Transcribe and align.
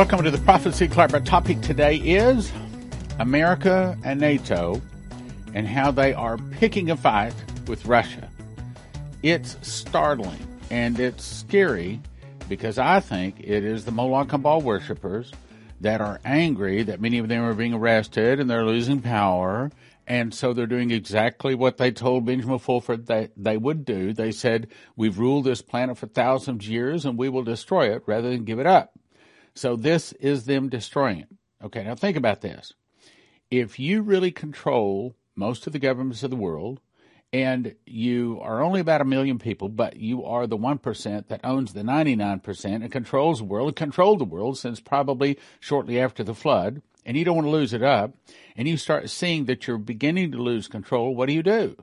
Welcome 0.00 0.24
to 0.24 0.30
the 0.30 0.38
Prophecy 0.38 0.88
Club. 0.88 1.12
Our 1.12 1.20
topic 1.20 1.60
today 1.60 1.96
is 1.96 2.50
America 3.18 3.98
and 4.02 4.18
NATO 4.18 4.80
and 5.52 5.68
how 5.68 5.90
they 5.90 6.14
are 6.14 6.38
picking 6.52 6.90
a 6.90 6.96
fight 6.96 7.34
with 7.66 7.84
Russia. 7.84 8.30
It's 9.22 9.58
startling 9.60 10.38
and 10.70 10.98
it's 10.98 11.22
scary 11.22 12.00
because 12.48 12.78
I 12.78 13.00
think 13.00 13.40
it 13.40 13.62
is 13.62 13.84
the 13.84 13.90
Moloch 13.90 14.30
Cabal 14.30 14.62
worshippers 14.62 15.32
that 15.82 16.00
are 16.00 16.18
angry 16.24 16.82
that 16.82 17.02
many 17.02 17.18
of 17.18 17.28
them 17.28 17.44
are 17.44 17.52
being 17.52 17.74
arrested 17.74 18.40
and 18.40 18.48
they're 18.48 18.64
losing 18.64 19.02
power. 19.02 19.70
And 20.06 20.32
so 20.32 20.54
they're 20.54 20.66
doing 20.66 20.92
exactly 20.92 21.54
what 21.54 21.76
they 21.76 21.90
told 21.90 22.24
Benjamin 22.24 22.58
Fulford 22.58 23.08
that 23.08 23.32
they 23.36 23.58
would 23.58 23.84
do. 23.84 24.14
They 24.14 24.32
said, 24.32 24.68
we've 24.96 25.18
ruled 25.18 25.44
this 25.44 25.60
planet 25.60 25.98
for 25.98 26.06
thousands 26.06 26.64
of 26.64 26.70
years 26.70 27.04
and 27.04 27.18
we 27.18 27.28
will 27.28 27.44
destroy 27.44 27.94
it 27.94 28.02
rather 28.06 28.30
than 28.30 28.46
give 28.46 28.58
it 28.58 28.66
up. 28.66 28.94
So 29.54 29.76
this 29.76 30.12
is 30.14 30.44
them 30.44 30.68
destroying 30.68 31.20
it. 31.20 31.28
Okay, 31.62 31.84
now 31.84 31.94
think 31.94 32.16
about 32.16 32.40
this. 32.40 32.72
If 33.50 33.78
you 33.78 34.02
really 34.02 34.30
control 34.30 35.16
most 35.34 35.66
of 35.66 35.72
the 35.72 35.78
governments 35.78 36.22
of 36.22 36.30
the 36.30 36.36
world, 36.36 36.80
and 37.32 37.74
you 37.86 38.40
are 38.42 38.62
only 38.62 38.80
about 38.80 39.00
a 39.00 39.04
million 39.04 39.38
people, 39.38 39.68
but 39.68 39.96
you 39.96 40.24
are 40.24 40.46
the 40.46 40.56
1% 40.56 41.28
that 41.28 41.40
owns 41.44 41.72
the 41.72 41.82
99% 41.82 42.64
and 42.64 42.90
controls 42.90 43.38
the 43.38 43.44
world 43.44 43.68
and 43.68 43.76
controlled 43.76 44.18
the 44.18 44.24
world 44.24 44.58
since 44.58 44.80
probably 44.80 45.38
shortly 45.60 46.00
after 46.00 46.24
the 46.24 46.34
flood, 46.34 46.82
and 47.06 47.16
you 47.16 47.24
don't 47.24 47.36
want 47.36 47.46
to 47.46 47.52
lose 47.52 47.72
it 47.72 47.82
up, 47.82 48.14
and 48.56 48.66
you 48.66 48.76
start 48.76 49.10
seeing 49.10 49.44
that 49.44 49.66
you're 49.66 49.78
beginning 49.78 50.32
to 50.32 50.42
lose 50.42 50.66
control, 50.66 51.14
what 51.14 51.26
do 51.26 51.32
you 51.32 51.42
do? 51.42 51.76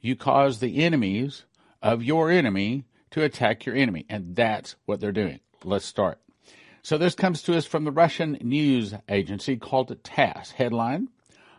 You 0.00 0.16
cause 0.16 0.58
the 0.58 0.82
enemies 0.82 1.44
of 1.82 2.02
your 2.02 2.30
enemy 2.30 2.84
to 3.10 3.22
attack 3.22 3.66
your 3.66 3.74
enemy, 3.74 4.06
and 4.08 4.36
that's 4.36 4.76
what 4.86 5.00
they're 5.00 5.12
doing. 5.12 5.40
Let's 5.64 5.84
start. 5.84 6.18
So 6.82 6.96
this 6.96 7.14
comes 7.14 7.42
to 7.42 7.56
us 7.56 7.66
from 7.66 7.84
the 7.84 7.90
Russian 7.90 8.38
news 8.40 8.94
agency 9.08 9.56
called 9.56 9.96
TASS. 10.02 10.52
Headline 10.52 11.08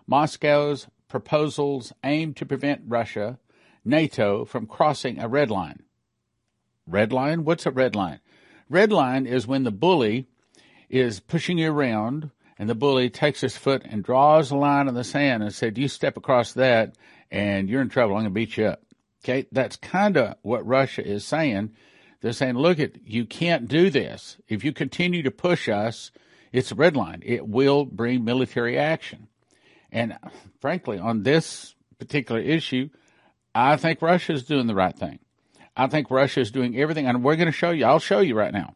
Moscow's 0.08 0.88
proposals 1.08 1.94
aim 2.04 2.34
to 2.34 2.46
prevent 2.46 2.82
Russia, 2.88 3.38
NATO, 3.86 4.46
from 4.46 4.66
crossing 4.66 5.20
a 5.20 5.28
red 5.28 5.52
line. 5.52 5.84
Red 6.88 7.12
line? 7.12 7.44
What's 7.44 7.66
a 7.66 7.72
red 7.72 7.96
line? 7.96 8.20
Red 8.70 8.92
line 8.92 9.26
is 9.26 9.46
when 9.46 9.64
the 9.64 9.72
bully 9.72 10.28
is 10.90 11.20
pushing 11.20 11.58
you 11.58 11.72
around 11.72 12.32
and 12.58 12.70
the 12.70 12.76
bully 12.76 13.10
takes 13.10 13.42
his 13.42 13.58
foot 13.58 13.84
and 13.86 14.04
draws 14.04 14.52
a 14.52 14.56
line 14.56 14.88
in 14.88 14.96
the 14.96 15.04
sand 15.04 15.44
and 15.44 15.54
said, 15.54 15.78
you 15.78 15.88
step 15.88 16.18
across 16.18 16.54
that 16.54 16.96
and 17.30 17.70
you're 17.70 17.82
in 17.82 17.90
trouble. 17.90 18.16
I'm 18.16 18.24
going 18.24 18.26
to 18.26 18.32
beat 18.32 18.58
you 18.58 18.66
up. 18.66 18.82
Okay. 19.24 19.48
That's 19.52 19.76
kind 19.76 20.18
of 20.18 20.36
what 20.42 20.66
Russia 20.66 21.06
is 21.06 21.26
saying 21.26 21.72
they're 22.22 22.34
saying, 22.34 22.56
look, 22.56 22.80
it, 22.80 23.00
you 23.06 23.26
can't 23.26 23.68
do 23.68 23.90
this. 23.90 24.38
If 24.48 24.64
you 24.64 24.74
continue 24.74 25.24
to 25.24 25.32
push 25.32 25.70
us, 25.70 26.12
it's 26.52 26.72
a 26.72 26.76
red 26.76 26.96
line. 26.96 27.22
It 27.26 27.48
will 27.48 27.86
bring 27.86 28.24
military 28.24 28.78
action. 28.78 29.28
And 29.92 30.18
frankly, 30.60 31.00
on 31.00 31.24
this 31.24 31.76
particular 31.98 32.42
issue, 32.42 32.90
I 33.56 33.78
think 33.78 34.02
Russia 34.02 34.34
is 34.34 34.44
doing 34.44 34.68
the 34.68 34.76
right 34.76 34.96
thing. 34.96 35.20
I 35.76 35.88
think 35.88 36.12
Russia 36.12 36.42
is 36.42 36.52
doing 36.52 36.78
everything, 36.78 37.08
and 37.08 37.24
we're 37.24 37.38
going 37.38 37.46
to 37.46 37.52
show 37.52 37.72
you. 37.72 37.86
I'll 37.86 38.00
show 38.00 38.20
you 38.20 38.36
right 38.36 38.54
now. 38.54 38.76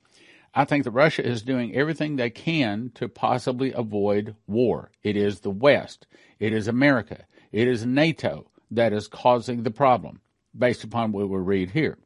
I 0.56 0.66
think 0.66 0.84
that 0.84 0.92
Russia 0.92 1.26
is 1.26 1.42
doing 1.42 1.76
everything 1.76 2.16
they 2.16 2.30
can 2.30 2.92
to 2.96 3.10
possibly 3.10 3.74
avoid 3.74 4.36
war. 4.48 4.92
It 5.02 5.18
is 5.18 5.42
the 5.42 5.50
West. 5.50 6.08
It 6.40 6.54
is 6.54 6.68
America. 6.68 7.26
It 7.52 7.68
is 7.68 7.86
NATO 7.86 8.50
that 8.72 8.94
is 8.94 9.08
causing 9.08 9.64
the 9.64 9.72
problem, 9.72 10.22
based 10.58 10.84
upon 10.84 11.12
what 11.12 11.28
we 11.28 11.38
read 11.38 11.72
here. 11.72 11.98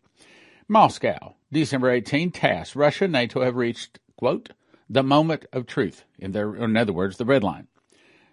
Moscow, 0.69 1.35
December 1.51 1.91
18, 1.91 2.31
TASS. 2.31 2.75
Russia 2.75 3.05
and 3.05 3.13
NATO 3.13 3.41
have 3.41 3.55
reached, 3.55 3.99
quote, 4.17 4.49
the 4.89 5.03
moment 5.03 5.45
of 5.53 5.65
truth. 5.65 6.03
In, 6.19 6.33
their, 6.33 6.55
in 6.55 6.75
other 6.75 6.91
words, 6.91 7.17
the 7.17 7.25
red 7.25 7.43
line. 7.43 7.67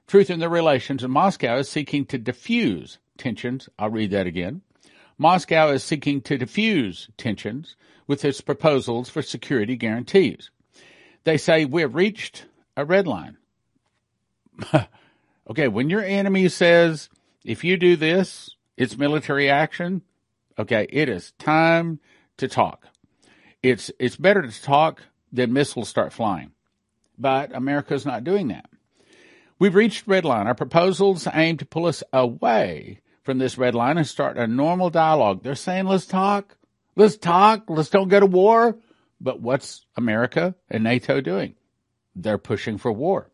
Truth 0.09 0.31
in 0.31 0.41
their 0.41 0.49
relations, 0.49 1.05
and 1.05 1.13
Moscow 1.13 1.59
is 1.59 1.69
seeking 1.69 2.05
to 2.07 2.19
diffuse 2.19 2.99
tensions. 3.17 3.69
I'll 3.79 3.91
read 3.91 4.11
that 4.11 4.27
again. 4.27 4.63
Moscow 5.17 5.69
is 5.71 5.85
seeking 5.85 6.21
to 6.23 6.37
diffuse 6.37 7.09
tensions 7.17 7.77
with 8.07 8.25
its 8.25 8.41
proposals 8.41 9.09
for 9.09 9.23
security 9.23 9.77
guarantees. 9.77 10.51
They 11.23 11.39
say 11.39 11.65
we 11.65 11.83
have 11.83 11.95
reached 11.95 12.47
a 12.77 12.85
red 12.85 13.07
line. 13.07 13.39
okay, 15.51 15.69
when 15.69 15.89
your 15.89 16.03
enemy 16.03 16.49
says, 16.49 17.09
if 17.45 17.63
you 17.63 17.77
do 17.77 17.95
this, 17.95 18.51
it's 18.77 18.99
military 18.99 19.49
action, 19.49 20.03
okay, 20.59 20.87
it 20.91 21.09
is 21.09 21.33
time 21.39 22.01
to 22.39 22.49
talk. 22.49 22.87
It's 23.63 23.91
it's 23.99 24.17
better 24.17 24.43
to 24.43 24.63
talk 24.63 25.03
than 25.33 25.53
missiles 25.53 25.89
start 25.89 26.13
flying. 26.13 26.53
But 27.19 27.55
America's 27.55 28.05
not 28.05 28.25
doing 28.25 28.49
that. 28.49 28.69
We've 29.59 29.75
reached 29.75 30.07
red 30.07 30.25
line. 30.25 30.47
Our 30.47 30.55
proposals 30.55 31.29
aim 31.33 31.59
to 31.59 31.67
pull 31.67 31.87
us 31.87 32.03
away 32.13 33.01
from 33.23 33.39
this 33.39 33.57
red 33.57 33.75
line 33.75 33.99
and 33.99 34.07
start 34.07 34.37
a 34.37 34.47
normal 34.47 34.91
dialogue. 34.91 35.43
They're 35.43 35.55
saying, 35.55 35.87
let's 35.87 36.07
talk. 36.07 36.57
Let's 36.97 37.17
talk. 37.17 37.65
Let's 37.69 37.89
don't 37.89 38.09
go 38.09 38.21
to 38.21 38.27
war. 38.27 38.77
But 39.21 39.41
what's 39.41 39.87
America 39.97 40.55
and 40.69 40.85
NATO 40.85 41.21
doing? 41.21 41.55
They're 42.15 42.39
pushing 42.39 42.79
for 42.79 42.93
war. 42.93 43.31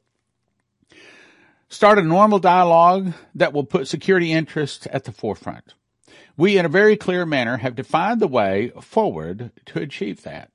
Start 1.68 1.98
a 1.98 2.02
normal 2.02 2.38
dialogue 2.38 3.12
that 3.34 3.52
will 3.52 3.64
put 3.64 3.88
security 3.88 4.32
interests 4.32 4.86
at 4.90 5.04
the 5.04 5.12
forefront. 5.12 5.74
We, 6.40 6.56
in 6.56 6.64
a 6.64 6.70
very 6.70 6.96
clear 6.96 7.26
manner, 7.26 7.58
have 7.58 7.74
defined 7.74 8.18
the 8.18 8.26
way 8.26 8.72
forward 8.80 9.52
to 9.66 9.78
achieve 9.78 10.22
that. 10.22 10.50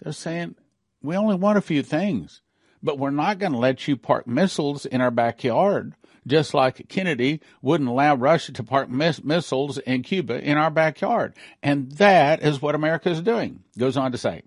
They're 0.00 0.12
saying, 0.12 0.56
we 1.00 1.14
only 1.14 1.36
want 1.36 1.56
a 1.56 1.60
few 1.60 1.84
things, 1.84 2.42
but 2.82 2.98
we're 2.98 3.10
not 3.10 3.38
going 3.38 3.52
to 3.52 3.58
let 3.58 3.86
you 3.86 3.96
park 3.96 4.26
missiles 4.26 4.84
in 4.84 5.00
our 5.00 5.12
backyard, 5.12 5.94
just 6.26 6.54
like 6.54 6.88
Kennedy 6.88 7.40
wouldn't 7.62 7.88
allow 7.88 8.16
Russia 8.16 8.50
to 8.54 8.64
park 8.64 8.90
miss- 8.90 9.22
missiles 9.22 9.78
in 9.78 10.02
Cuba 10.02 10.42
in 10.42 10.58
our 10.58 10.72
backyard. 10.72 11.34
And 11.62 11.92
that 11.92 12.42
is 12.42 12.60
what 12.60 12.74
America 12.74 13.08
is 13.08 13.20
doing, 13.20 13.62
goes 13.78 13.96
on 13.96 14.10
to 14.10 14.18
say. 14.18 14.42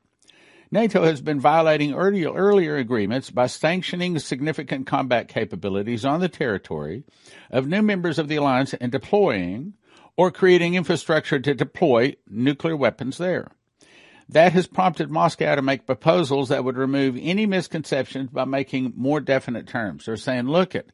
NATO 0.74 1.04
has 1.04 1.22
been 1.22 1.40
violating 1.40 1.94
earlier 1.94 2.76
agreements 2.76 3.30
by 3.30 3.48
sanctioning 3.48 4.20
significant 4.20 4.88
combat 4.88 5.30
capabilities 5.30 6.04
on 6.04 6.20
the 6.20 6.28
territory 6.28 7.06
of 7.50 7.66
new 7.66 7.82
members 7.82 8.20
of 8.20 8.28
the 8.28 8.36
alliance 8.36 8.74
and 8.74 8.92
deploying 8.92 9.76
or 10.18 10.32
creating 10.32 10.76
infrastructure 10.76 11.40
to 11.40 11.54
deploy 11.54 12.16
nuclear 12.28 12.76
weapons 12.76 13.18
there. 13.18 13.50
That 14.30 14.54
has 14.54 14.68
prompted 14.68 15.12
Moscow 15.12 15.56
to 15.56 15.62
make 15.62 15.86
proposals 15.86 16.50
that 16.50 16.64
would 16.64 16.78
remove 16.78 17.18
any 17.20 17.46
misconceptions 17.46 18.30
by 18.30 18.46
making 18.46 18.94
more 18.96 19.20
definite 19.20 19.68
terms. 19.68 20.06
They're 20.06 20.18
saying, 20.18 20.48
look 20.48 20.74
it, 20.74 20.90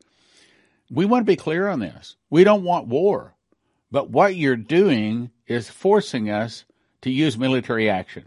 we 0.89 1.05
want 1.05 1.25
to 1.25 1.31
be 1.31 1.35
clear 1.35 1.67
on 1.67 1.79
this. 1.79 2.15
We 2.29 2.43
don't 2.43 2.63
want 2.63 2.87
war, 2.87 3.35
but 3.91 4.09
what 4.09 4.35
you're 4.35 4.55
doing 4.55 5.31
is 5.45 5.69
forcing 5.69 6.29
us 6.29 6.65
to 7.01 7.11
use 7.11 7.37
military 7.37 7.89
action. 7.89 8.25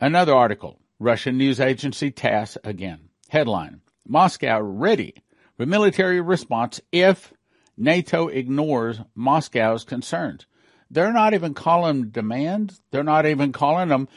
Another 0.00 0.34
article, 0.34 0.80
Russian 0.98 1.38
news 1.38 1.60
agency 1.60 2.10
TASS 2.10 2.58
again. 2.64 3.08
Headline, 3.28 3.80
Moscow 4.06 4.60
ready 4.60 5.14
for 5.56 5.66
military 5.66 6.20
response 6.20 6.80
if 6.92 7.32
NATO 7.76 8.28
ignores 8.28 9.00
Moscow's 9.14 9.84
concerns. 9.84 10.46
They're 10.90 11.12
not 11.12 11.34
even 11.34 11.54
calling 11.54 12.10
demands. 12.10 12.80
They're 12.90 13.02
not 13.02 13.26
even 13.26 13.52
calling 13.52 13.88
them 13.88 14.08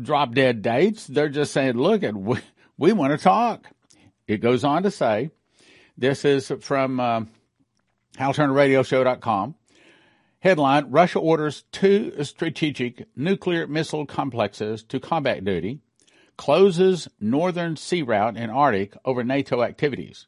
drop 0.00 0.34
dead 0.34 0.62
dates. 0.62 1.06
They're 1.06 1.28
just 1.28 1.52
saying, 1.52 1.74
look, 1.74 2.02
we, 2.02 2.38
we 2.78 2.92
want 2.92 3.12
to 3.12 3.18
talk. 3.22 3.66
It 4.26 4.38
goes 4.38 4.64
on 4.64 4.84
to 4.84 4.90
say, 4.90 5.30
this 5.98 6.24
is 6.24 6.52
from 6.60 7.00
uh. 7.00 7.24
Headline, 10.42 10.90
Russia 10.90 11.18
orders 11.18 11.64
two 11.70 12.24
strategic 12.24 13.06
nuclear 13.14 13.66
missile 13.66 14.06
complexes 14.06 14.82
to 14.84 14.98
combat 14.98 15.44
duty, 15.44 15.80
closes 16.36 17.08
northern 17.20 17.76
sea 17.76 18.02
route 18.02 18.36
in 18.36 18.50
Arctic 18.50 18.96
over 19.04 19.22
NATO 19.22 19.62
activities. 19.62 20.26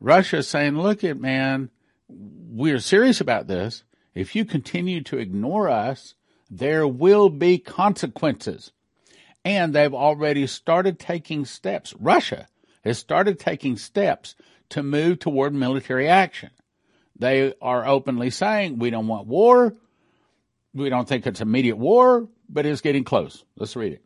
Russia 0.00 0.38
is 0.38 0.48
saying, 0.48 0.78
look 0.78 1.04
at 1.04 1.18
man, 1.18 1.70
we're 2.08 2.80
serious 2.80 3.20
about 3.20 3.46
this. 3.46 3.82
If 4.14 4.34
you 4.34 4.44
continue 4.44 5.02
to 5.04 5.18
ignore 5.18 5.68
us, 5.68 6.14
there 6.50 6.86
will 6.86 7.28
be 7.28 7.58
consequences. 7.58 8.72
And 9.44 9.74
they've 9.74 9.94
already 9.94 10.46
started 10.46 10.98
taking 10.98 11.44
steps. 11.44 11.94
Russia 11.98 12.48
has 12.84 12.98
started 12.98 13.38
taking 13.38 13.76
steps 13.76 14.34
to 14.70 14.82
move 14.82 15.18
toward 15.18 15.54
military 15.54 16.08
action. 16.08 16.50
They 17.18 17.54
are 17.60 17.86
openly 17.86 18.30
saying, 18.30 18.78
we 18.78 18.90
don't 18.90 19.06
want 19.06 19.26
war. 19.26 19.74
We 20.74 20.88
don't 20.88 21.08
think 21.08 21.26
it's 21.26 21.40
immediate 21.40 21.76
war, 21.76 22.28
but 22.48 22.66
it's 22.66 22.80
getting 22.80 23.04
close. 23.04 23.44
Let's 23.56 23.76
read 23.76 23.94
it. 23.94 24.05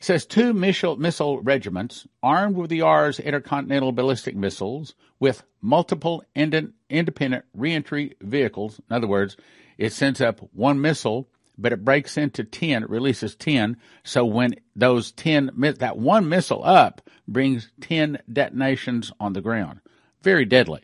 It 0.00 0.04
says 0.04 0.24
two 0.24 0.54
missile, 0.54 0.96
missile 0.96 1.42
regiments 1.42 2.06
armed 2.22 2.56
with 2.56 2.70
the 2.70 2.80
Yars 2.80 3.22
intercontinental 3.22 3.92
ballistic 3.92 4.34
missiles 4.34 4.94
with 5.18 5.44
multiple 5.60 6.24
ind- 6.34 6.72
independent 6.88 7.44
reentry 7.52 8.16
vehicles. 8.22 8.80
In 8.88 8.96
other 8.96 9.06
words, 9.06 9.36
it 9.76 9.92
sends 9.92 10.22
up 10.22 10.40
one 10.54 10.80
missile, 10.80 11.28
but 11.58 11.74
it 11.74 11.84
breaks 11.84 12.16
into 12.16 12.44
10, 12.44 12.84
it 12.84 12.88
releases 12.88 13.34
10. 13.34 13.76
So 14.02 14.24
when 14.24 14.54
those 14.74 15.12
10, 15.12 15.50
that 15.78 15.98
one 15.98 16.30
missile 16.30 16.64
up 16.64 17.02
brings 17.28 17.70
10 17.82 18.22
detonations 18.32 19.12
on 19.20 19.34
the 19.34 19.42
ground. 19.42 19.80
Very 20.22 20.46
deadly. 20.46 20.80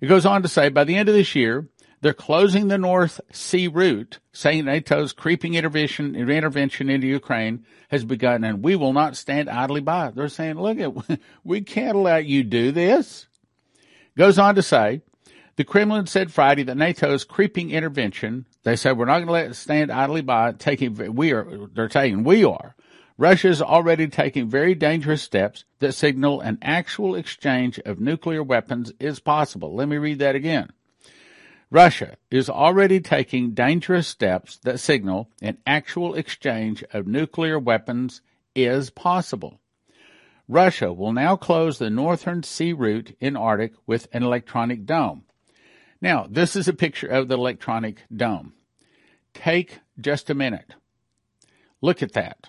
It 0.00 0.08
goes 0.08 0.26
on 0.26 0.42
to 0.42 0.48
say 0.48 0.68
by 0.68 0.82
the 0.82 0.96
end 0.96 1.08
of 1.08 1.14
this 1.14 1.36
year, 1.36 1.68
they're 2.00 2.14
closing 2.14 2.68
the 2.68 2.78
North 2.78 3.20
Sea 3.30 3.68
route, 3.68 4.18
saying 4.32 4.64
NATO's 4.64 5.12
creeping 5.12 5.54
intervention, 5.54 6.16
intervention 6.16 6.88
into 6.88 7.06
Ukraine 7.06 7.66
has 7.90 8.04
begun 8.04 8.42
and 8.44 8.62
we 8.62 8.76
will 8.76 8.92
not 8.92 9.16
stand 9.16 9.50
idly 9.50 9.80
by. 9.80 10.10
They're 10.10 10.28
saying, 10.28 10.54
look, 10.54 10.78
at, 10.78 11.20
we 11.44 11.60
can't 11.60 11.96
let 11.96 12.26
you 12.26 12.42
do 12.42 12.72
this. 12.72 13.26
Goes 14.16 14.38
on 14.38 14.54
to 14.54 14.62
say, 14.62 15.02
the 15.56 15.64
Kremlin 15.64 16.06
said 16.06 16.32
Friday 16.32 16.62
that 16.64 16.76
NATO's 16.76 17.24
creeping 17.24 17.70
intervention, 17.70 18.46
they 18.62 18.76
said 18.76 18.96
we're 18.96 19.04
not 19.04 19.18
going 19.18 19.26
to 19.26 19.32
let 19.32 19.50
it 19.50 19.54
stand 19.54 19.92
idly 19.92 20.22
by, 20.22 20.52
taking, 20.52 20.94
we 21.14 21.32
are, 21.32 21.68
they're 21.74 21.90
saying 21.90 22.24
we 22.24 22.44
are. 22.44 22.74
Russia 23.18 23.48
is 23.48 23.60
already 23.60 24.08
taking 24.08 24.48
very 24.48 24.74
dangerous 24.74 25.20
steps 25.20 25.64
that 25.80 25.92
signal 25.92 26.40
an 26.40 26.56
actual 26.62 27.14
exchange 27.14 27.78
of 27.80 28.00
nuclear 28.00 28.42
weapons 28.42 28.90
is 28.98 29.20
possible. 29.20 29.74
Let 29.74 29.88
me 29.88 29.98
read 29.98 30.20
that 30.20 30.34
again. 30.34 30.70
Russia 31.70 32.16
is 32.32 32.50
already 32.50 32.98
taking 32.98 33.52
dangerous 33.52 34.08
steps 34.08 34.58
that 34.64 34.80
signal 34.80 35.30
an 35.40 35.56
actual 35.64 36.14
exchange 36.14 36.82
of 36.92 37.06
nuclear 37.06 37.58
weapons 37.58 38.22
is 38.56 38.90
possible. 38.90 39.60
Russia 40.48 40.92
will 40.92 41.12
now 41.12 41.36
close 41.36 41.78
the 41.78 41.88
northern 41.88 42.42
sea 42.42 42.72
route 42.72 43.16
in 43.20 43.36
Arctic 43.36 43.72
with 43.86 44.08
an 44.12 44.24
electronic 44.24 44.84
dome. 44.84 45.22
Now, 46.00 46.26
this 46.28 46.56
is 46.56 46.66
a 46.66 46.72
picture 46.72 47.06
of 47.06 47.28
the 47.28 47.36
electronic 47.36 48.02
dome. 48.14 48.54
Take 49.32 49.78
just 50.00 50.28
a 50.28 50.34
minute. 50.34 50.74
Look 51.80 52.02
at 52.02 52.14
that. 52.14 52.48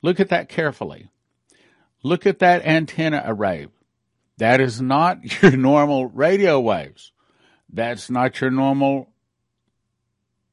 Look 0.00 0.20
at 0.20 0.30
that 0.30 0.48
carefully. 0.48 1.10
Look 2.02 2.26
at 2.26 2.38
that 2.38 2.64
antenna 2.64 3.22
array. 3.26 3.66
That 4.38 4.62
is 4.62 4.80
not 4.80 5.42
your 5.42 5.54
normal 5.54 6.06
radio 6.06 6.58
waves. 6.58 7.12
That's 7.72 8.10
not 8.10 8.40
your 8.40 8.50
normal 8.50 9.08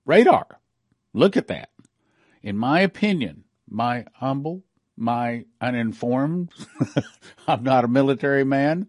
radar. 0.06 0.60
Look 1.13 1.36
at 1.36 1.48
that. 1.48 1.69
In 2.42 2.57
my 2.57 2.80
opinion, 2.80 3.44
my 3.68 4.06
humble, 4.13 4.63
my 4.95 5.45
uninformed, 5.60 6.51
I'm 7.48 7.63
not 7.63 7.83
a 7.83 7.89
military 7.89 8.45
man, 8.45 8.88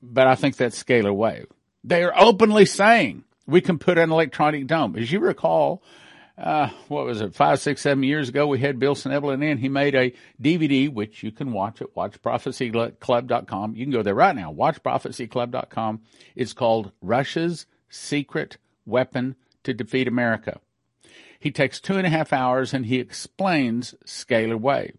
but 0.00 0.26
I 0.26 0.36
think 0.36 0.56
that's 0.56 0.82
scalar 0.82 1.14
wave. 1.14 1.46
They 1.82 2.04
are 2.04 2.14
openly 2.16 2.66
saying 2.66 3.24
we 3.46 3.60
can 3.60 3.78
put 3.78 3.98
an 3.98 4.12
electronic 4.12 4.66
dome. 4.66 4.94
As 4.96 5.10
you 5.10 5.20
recall, 5.20 5.82
uh, 6.38 6.70
what 6.86 7.04
was 7.04 7.20
it, 7.20 7.34
five, 7.34 7.60
six, 7.60 7.82
seven 7.82 8.04
years 8.04 8.28
ago, 8.28 8.46
we 8.46 8.60
had 8.60 8.78
Bill 8.78 8.94
Snevelin 8.94 9.42
in. 9.42 9.58
He 9.58 9.68
made 9.68 9.94
a 9.94 10.12
DVD, 10.40 10.92
which 10.92 11.22
you 11.22 11.32
can 11.32 11.52
watch 11.52 11.82
at 11.82 11.94
watchprophecyclub.com. 11.94 13.74
You 13.74 13.84
can 13.84 13.92
go 13.92 14.02
there 14.02 14.14
right 14.14 14.36
now, 14.36 14.52
watchprophecyclub.com. 14.52 16.00
It's 16.36 16.52
called 16.52 16.92
Russia's 17.02 17.66
Secret 17.88 18.56
Weapon 18.86 19.34
to 19.64 19.74
Defeat 19.74 20.06
America. 20.06 20.60
He 21.40 21.50
takes 21.50 21.80
two 21.80 21.96
and 21.96 22.06
a 22.06 22.10
half 22.10 22.32
hours 22.32 22.72
and 22.72 22.86
he 22.86 23.00
explains 23.00 23.94
scalar 24.04 24.60
wave. 24.60 24.96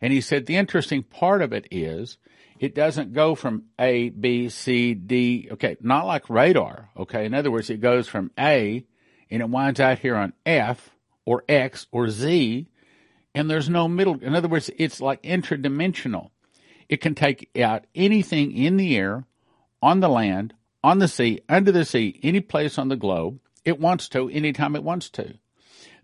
And 0.00 0.12
he 0.12 0.20
said 0.20 0.46
the 0.46 0.56
interesting 0.56 1.02
part 1.02 1.40
of 1.42 1.52
it 1.52 1.66
is 1.70 2.18
it 2.58 2.74
doesn't 2.74 3.12
go 3.12 3.34
from 3.34 3.64
A, 3.78 4.10
B, 4.10 4.48
C, 4.48 4.94
D. 4.94 5.48
Okay. 5.52 5.76
Not 5.80 6.06
like 6.06 6.30
radar. 6.30 6.90
Okay. 6.96 7.24
In 7.24 7.34
other 7.34 7.50
words, 7.50 7.70
it 7.70 7.80
goes 7.80 8.08
from 8.08 8.30
A 8.38 8.84
and 9.30 9.42
it 9.42 9.48
winds 9.48 9.80
out 9.80 9.98
here 9.98 10.16
on 10.16 10.32
F 10.44 10.90
or 11.24 11.44
X 11.48 11.86
or 11.92 12.08
Z, 12.08 12.66
and 13.34 13.50
there's 13.50 13.68
no 13.68 13.88
middle. 13.88 14.18
In 14.22 14.34
other 14.34 14.48
words, 14.48 14.70
it's 14.76 15.00
like 15.00 15.22
interdimensional. 15.22 16.30
It 16.88 17.00
can 17.00 17.14
take 17.14 17.50
out 17.60 17.84
anything 17.94 18.56
in 18.56 18.76
the 18.76 18.96
air, 18.96 19.24
on 19.82 20.00
the 20.00 20.08
land, 20.08 20.54
on 20.82 20.98
the 20.98 21.08
sea, 21.08 21.40
under 21.48 21.72
the 21.72 21.84
sea, 21.84 22.18
any 22.22 22.40
place 22.40 22.78
on 22.78 22.88
the 22.88 22.96
globe 22.96 23.40
it 23.66 23.80
wants 23.80 24.08
to, 24.10 24.30
anytime 24.30 24.76
it 24.76 24.84
wants 24.84 25.10
to. 25.10 25.34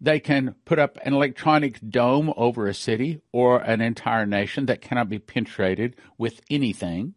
They 0.01 0.19
can 0.19 0.57
put 0.65 0.81
up 0.81 0.99
an 1.05 1.15
electronic 1.15 1.79
dome 1.89 2.35
over 2.37 2.67
a 2.67 2.75
city 2.75 3.21
or 3.31 3.59
an 3.59 3.81
entire 3.81 4.27
nation 4.27 4.67
that 4.67 4.81
cannot 4.81 5.09
be 5.09 5.21
penetrated 5.21 5.95
with 6.19 6.41
anything. 6.51 7.15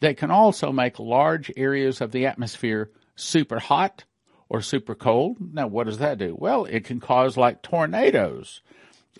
They 0.00 0.12
can 0.12 0.30
also 0.30 0.70
make 0.70 0.98
large 0.98 1.50
areas 1.56 2.02
of 2.02 2.12
the 2.12 2.26
atmosphere 2.26 2.90
super 3.16 3.58
hot 3.58 4.04
or 4.50 4.60
super 4.60 4.96
cold. 4.96 5.38
Now, 5.54 5.68
what 5.68 5.86
does 5.86 5.98
that 5.98 6.18
do? 6.18 6.36
Well, 6.36 6.64
it 6.66 6.84
can 6.84 7.00
cause 7.00 7.36
like 7.38 7.62
tornadoes, 7.62 8.60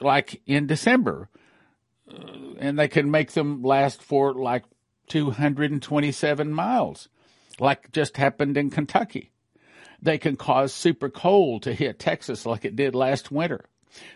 like 0.00 0.42
in 0.44 0.66
December, 0.66 1.30
uh, 2.12 2.56
and 2.58 2.78
they 2.78 2.88
can 2.88 3.10
make 3.10 3.30
them 3.32 3.62
last 3.62 4.02
for 4.02 4.34
like 4.34 4.64
227 5.06 6.52
miles, 6.52 7.08
like 7.60 7.92
just 7.92 8.16
happened 8.16 8.56
in 8.56 8.70
Kentucky. 8.70 9.30
They 10.02 10.18
can 10.18 10.34
cause 10.34 10.74
super 10.74 11.08
cold 11.08 11.62
to 11.62 11.72
hit 11.72 12.00
Texas 12.00 12.44
like 12.44 12.64
it 12.64 12.74
did 12.74 12.94
last 12.94 13.30
winter. 13.30 13.66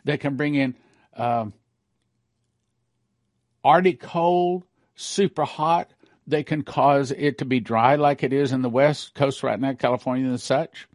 They 0.05 0.19
can 0.19 0.37
bring 0.37 0.57
in 0.57 0.75
um, 1.17 1.53
Arctic 3.63 4.01
cold, 4.01 4.65
super 4.97 5.45
hot. 5.45 5.93
They 6.27 6.43
can 6.43 6.63
cause 6.63 7.13
it 7.13 7.39
to 7.39 7.45
be 7.45 7.61
dry 7.61 7.97
like 7.97 8.25
it 8.25 8.33
is 8.33 8.51
in 8.51 8.63
the 8.63 8.69
West 8.69 9.15
Coast 9.15 9.43
right 9.45 9.61
now, 9.61 9.75
California 9.75 10.29
and 10.29 10.41
such. 10.41 10.89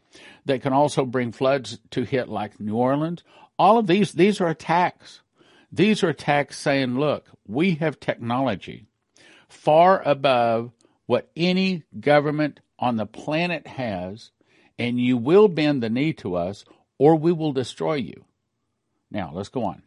They 0.46 0.60
can 0.60 0.74
also 0.74 1.06
bring 1.06 1.32
floods 1.32 1.80
to 1.92 2.04
hit 2.04 2.30
like 2.30 2.60
New 2.60 2.76
Orleans. 2.76 3.24
All 3.58 3.78
of 3.78 3.88
these, 3.88 4.14
these 4.14 4.40
are 4.42 4.48
attacks. 4.48 5.22
These 5.72 6.04
are 6.04 6.10
attacks 6.10 6.58
saying, 6.58 7.00
look, 7.00 7.28
we 7.48 7.76
have 7.76 8.00
technology 8.00 8.88
far 9.48 10.02
above 10.08 10.72
what 11.08 11.30
any 11.36 11.84
government 12.00 12.60
on 12.78 12.96
the 12.96 13.06
planet 13.06 13.68
has, 13.68 14.32
and 14.78 15.00
you 15.00 15.18
will 15.18 15.48
bend 15.48 15.84
the 15.84 15.90
knee 15.90 16.14
to 16.14 16.36
us 16.36 16.64
or 16.98 17.16
we 17.16 17.32
will 17.32 17.52
destroy 17.52 17.96
you. 17.96 18.26
Now, 19.12 19.32
let's 19.34 19.50
go 19.50 19.64
on. 19.66 19.82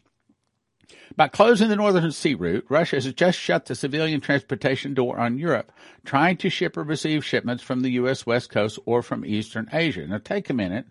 By 1.16 1.28
closing 1.28 1.68
the 1.68 1.76
northern 1.76 2.10
sea 2.12 2.34
route, 2.34 2.66
Russia 2.68 2.96
has 2.96 3.12
just 3.12 3.38
shut 3.38 3.66
the 3.66 3.74
civilian 3.74 4.20
transportation 4.20 4.94
door 4.94 5.18
on 5.18 5.38
Europe, 5.38 5.72
trying 6.04 6.36
to 6.38 6.50
ship 6.50 6.76
or 6.76 6.82
receive 6.82 7.24
shipments 7.24 7.62
from 7.62 7.80
the 7.80 7.90
U.S. 7.92 8.24
West 8.24 8.50
Coast 8.50 8.78
or 8.86 9.02
from 9.02 9.24
Eastern 9.24 9.68
Asia. 9.72 10.06
Now 10.06 10.18
take 10.18 10.48
a 10.48 10.54
minute, 10.54 10.86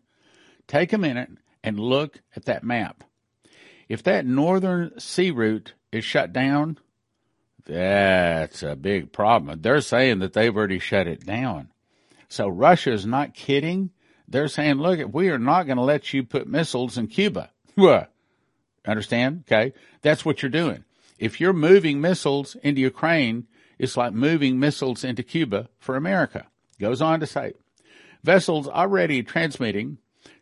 take 0.67 0.93
a 0.93 0.97
minute 0.97 1.29
and 1.63 1.79
look 1.79 2.21
at 2.35 2.45
that 2.45 2.63
map. 2.63 3.03
If 3.89 4.03
that 4.03 4.25
northern 4.25 4.99
sea 4.99 5.31
route 5.31 5.73
is 5.91 6.05
shut 6.05 6.31
down, 6.31 6.77
that's 7.65 8.63
a 8.63 8.75
big 8.75 9.11
problem. 9.11 9.61
They're 9.61 9.81
saying 9.81 10.19
that 10.19 10.33
they've 10.33 10.55
already 10.55 10.79
shut 10.79 11.07
it 11.07 11.25
down. 11.25 11.69
So 12.27 12.47
Russia 12.47 12.91
is 12.93 13.05
not 13.05 13.33
kidding. 13.33 13.91
They're 14.27 14.47
saying, 14.47 14.75
look, 14.75 14.99
we 15.13 15.29
are 15.29 15.39
not 15.39 15.65
going 15.65 15.77
to 15.77 15.83
let 15.83 16.13
you 16.13 16.23
put 16.23 16.47
missiles 16.47 16.97
in 16.97 17.07
Cuba. 17.07 17.51
Understand? 18.85 19.43
Okay. 19.47 19.73
That's 20.01 20.25
what 20.25 20.41
you're 20.41 20.49
doing. 20.49 20.83
If 21.19 21.39
you're 21.39 21.53
moving 21.53 22.01
missiles 22.01 22.55
into 22.63 22.81
Ukraine, 22.81 23.47
it's 23.77 23.97
like 23.97 24.13
moving 24.13 24.59
missiles 24.59 25.03
into 25.03 25.23
Cuba 25.23 25.69
for 25.79 25.95
America. 25.95 26.47
Goes 26.79 27.01
on 27.01 27.19
to 27.19 27.27
say, 27.27 27.53
vessels 28.23 28.67
already 28.67 29.21
transmitting, 29.21 29.99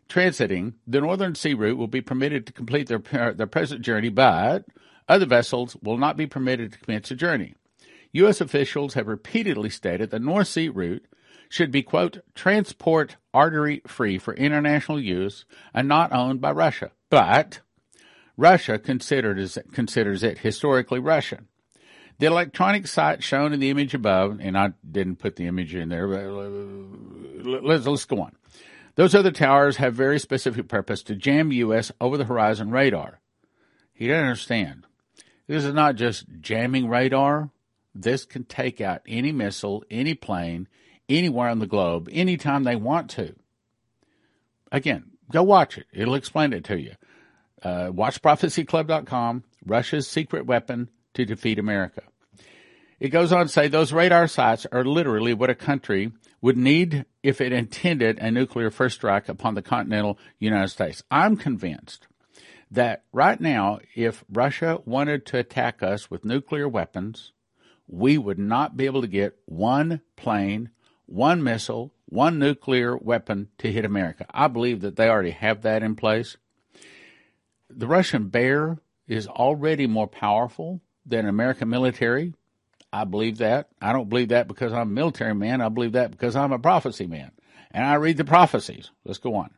transiting 0.08 0.74
the 0.86 1.00
northern 1.00 1.34
sea 1.34 1.54
route 1.54 1.76
will 1.76 1.86
be 1.86 2.00
permitted 2.00 2.46
to 2.46 2.52
complete 2.52 2.88
their, 2.88 3.02
uh, 3.12 3.32
their 3.32 3.46
present 3.46 3.82
journey, 3.82 4.08
but 4.08 4.64
other 5.08 5.26
vessels 5.26 5.76
will 5.82 5.98
not 5.98 6.16
be 6.16 6.26
permitted 6.26 6.72
to 6.72 6.78
commence 6.78 7.10
a 7.10 7.14
journey. 7.14 7.54
U.S. 8.12 8.40
officials 8.40 8.94
have 8.94 9.06
repeatedly 9.06 9.70
stated 9.70 10.10
the 10.10 10.18
North 10.18 10.48
Sea 10.48 10.68
route 10.68 11.04
should 11.48 11.70
be, 11.70 11.82
quote, 11.82 12.18
transport 12.34 13.16
artery 13.34 13.82
free 13.86 14.18
for 14.18 14.34
international 14.34 15.00
use 15.00 15.44
and 15.74 15.88
not 15.88 16.12
owned 16.12 16.40
by 16.40 16.52
Russia. 16.52 16.90
But 17.10 17.60
Russia 18.36 18.78
considers, 18.78 19.56
it 19.56 20.38
historically 20.38 20.98
Russian. 20.98 21.48
The 22.18 22.26
electronic 22.26 22.86
site 22.86 23.22
shown 23.22 23.52
in 23.52 23.60
the 23.60 23.70
image 23.70 23.94
above, 23.94 24.40
and 24.40 24.56
I 24.56 24.72
didn't 24.88 25.16
put 25.16 25.36
the 25.36 25.46
image 25.46 25.74
in 25.74 25.88
there, 25.88 26.06
but 26.06 26.20
uh, 26.20 27.60
let's, 27.62 27.86
let's 27.86 28.04
go 28.04 28.20
on. 28.20 28.36
Those 28.94 29.14
other 29.14 29.30
towers 29.30 29.78
have 29.78 29.94
very 29.94 30.18
specific 30.18 30.68
purpose 30.68 31.02
to 31.04 31.16
jam 31.16 31.50
U.S. 31.52 31.90
over 32.00 32.18
the 32.18 32.26
horizon 32.26 32.70
radar. 32.70 33.20
He 33.94 34.08
doesn't 34.08 34.22
understand. 34.22 34.86
This 35.46 35.64
is 35.64 35.72
not 35.72 35.96
just 35.96 36.26
jamming 36.40 36.88
radar. 36.88 37.50
This 37.94 38.24
can 38.24 38.44
take 38.44 38.80
out 38.80 39.02
any 39.06 39.32
missile, 39.32 39.84
any 39.90 40.14
plane, 40.14 40.68
anywhere 41.08 41.48
on 41.48 41.58
the 41.58 41.66
globe, 41.66 42.08
anytime 42.12 42.64
they 42.64 42.76
want 42.76 43.10
to. 43.10 43.34
Again, 44.70 45.12
go 45.32 45.42
watch 45.42 45.78
it. 45.78 45.86
It'll 45.92 46.14
explain 46.14 46.52
it 46.52 46.64
to 46.64 46.78
you 46.78 46.96
uh, 47.62 47.90
watchprophecyclub.com, 47.90 49.44
Russia's 49.66 50.08
secret 50.08 50.46
weapon 50.46 50.88
to 51.14 51.24
defeat 51.24 51.58
America. 51.58 52.02
It 52.98 53.08
goes 53.08 53.32
on 53.32 53.46
to 53.46 53.48
say 53.48 53.68
those 53.68 53.92
radar 53.92 54.28
sites 54.28 54.66
are 54.70 54.84
literally 54.84 55.32
what 55.32 55.50
a 55.50 55.54
country 55.54 56.12
would 56.42 56.56
need 56.56 57.06
if 57.22 57.40
it 57.40 57.52
intended 57.52 58.18
a 58.18 58.30
nuclear 58.30 58.70
first 58.70 58.96
strike 58.96 59.28
upon 59.28 59.54
the 59.54 59.62
continental 59.62 60.18
United 60.38 60.68
States. 60.68 61.02
I'm 61.10 61.36
convinced 61.36 62.06
that 62.70 63.04
right 63.12 63.40
now, 63.40 63.80
if 63.94 64.24
Russia 64.30 64.80
wanted 64.84 65.26
to 65.26 65.38
attack 65.38 65.82
us 65.82 66.10
with 66.10 66.24
nuclear 66.24 66.68
weapons, 66.68 67.32
we 67.88 68.16
would 68.16 68.38
not 68.38 68.76
be 68.76 68.86
able 68.86 69.00
to 69.00 69.08
get 69.08 69.36
one 69.46 70.00
plane, 70.16 70.70
one 71.06 71.42
missile, 71.42 71.92
one 72.06 72.38
nuclear 72.38 72.96
weapon 72.96 73.48
to 73.58 73.72
hit 73.72 73.84
America. 73.84 74.26
I 74.30 74.48
believe 74.48 74.80
that 74.82 74.96
they 74.96 75.08
already 75.08 75.32
have 75.32 75.62
that 75.62 75.82
in 75.82 75.96
place. 75.96 76.36
The 77.70 77.86
Russian 77.86 78.28
bear 78.28 78.78
is 79.06 79.26
already 79.26 79.86
more 79.86 80.06
powerful 80.06 80.80
than 81.06 81.26
American 81.26 81.68
military. 81.68 82.34
I 82.92 83.04
believe 83.04 83.38
that. 83.38 83.68
I 83.80 83.92
don't 83.92 84.08
believe 84.08 84.28
that 84.28 84.48
because 84.48 84.72
I'm 84.72 84.82
a 84.82 84.92
military 84.92 85.34
man. 85.34 85.60
I 85.60 85.68
believe 85.68 85.92
that 85.92 86.10
because 86.10 86.36
I'm 86.36 86.52
a 86.52 86.58
prophecy 86.58 87.06
man. 87.06 87.30
And 87.70 87.84
I 87.84 87.94
read 87.94 88.16
the 88.16 88.24
prophecies. 88.24 88.90
Let's 89.04 89.18
go 89.18 89.36
on. 89.36 89.50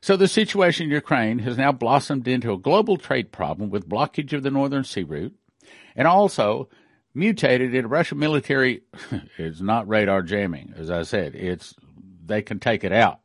So 0.00 0.16
the 0.16 0.28
situation 0.28 0.86
in 0.86 0.92
Ukraine 0.92 1.40
has 1.40 1.56
now 1.56 1.72
blossomed 1.72 2.26
into 2.26 2.52
a 2.52 2.58
global 2.58 2.96
trade 2.96 3.30
problem 3.30 3.70
with 3.70 3.88
blockage 3.88 4.32
of 4.32 4.42
the 4.42 4.50
northern 4.50 4.84
sea 4.84 5.04
route 5.04 5.34
and 5.94 6.08
also 6.08 6.68
mutated 7.14 7.74
into 7.74 7.88
Russian 7.88 8.18
military 8.18 8.82
it's 9.38 9.60
not 9.60 9.88
radar 9.88 10.22
jamming, 10.22 10.74
as 10.76 10.90
I 10.90 11.02
said. 11.02 11.34
It's 11.34 11.74
they 12.24 12.42
can 12.42 12.58
take 12.58 12.84
it 12.84 12.92
out. 12.92 13.20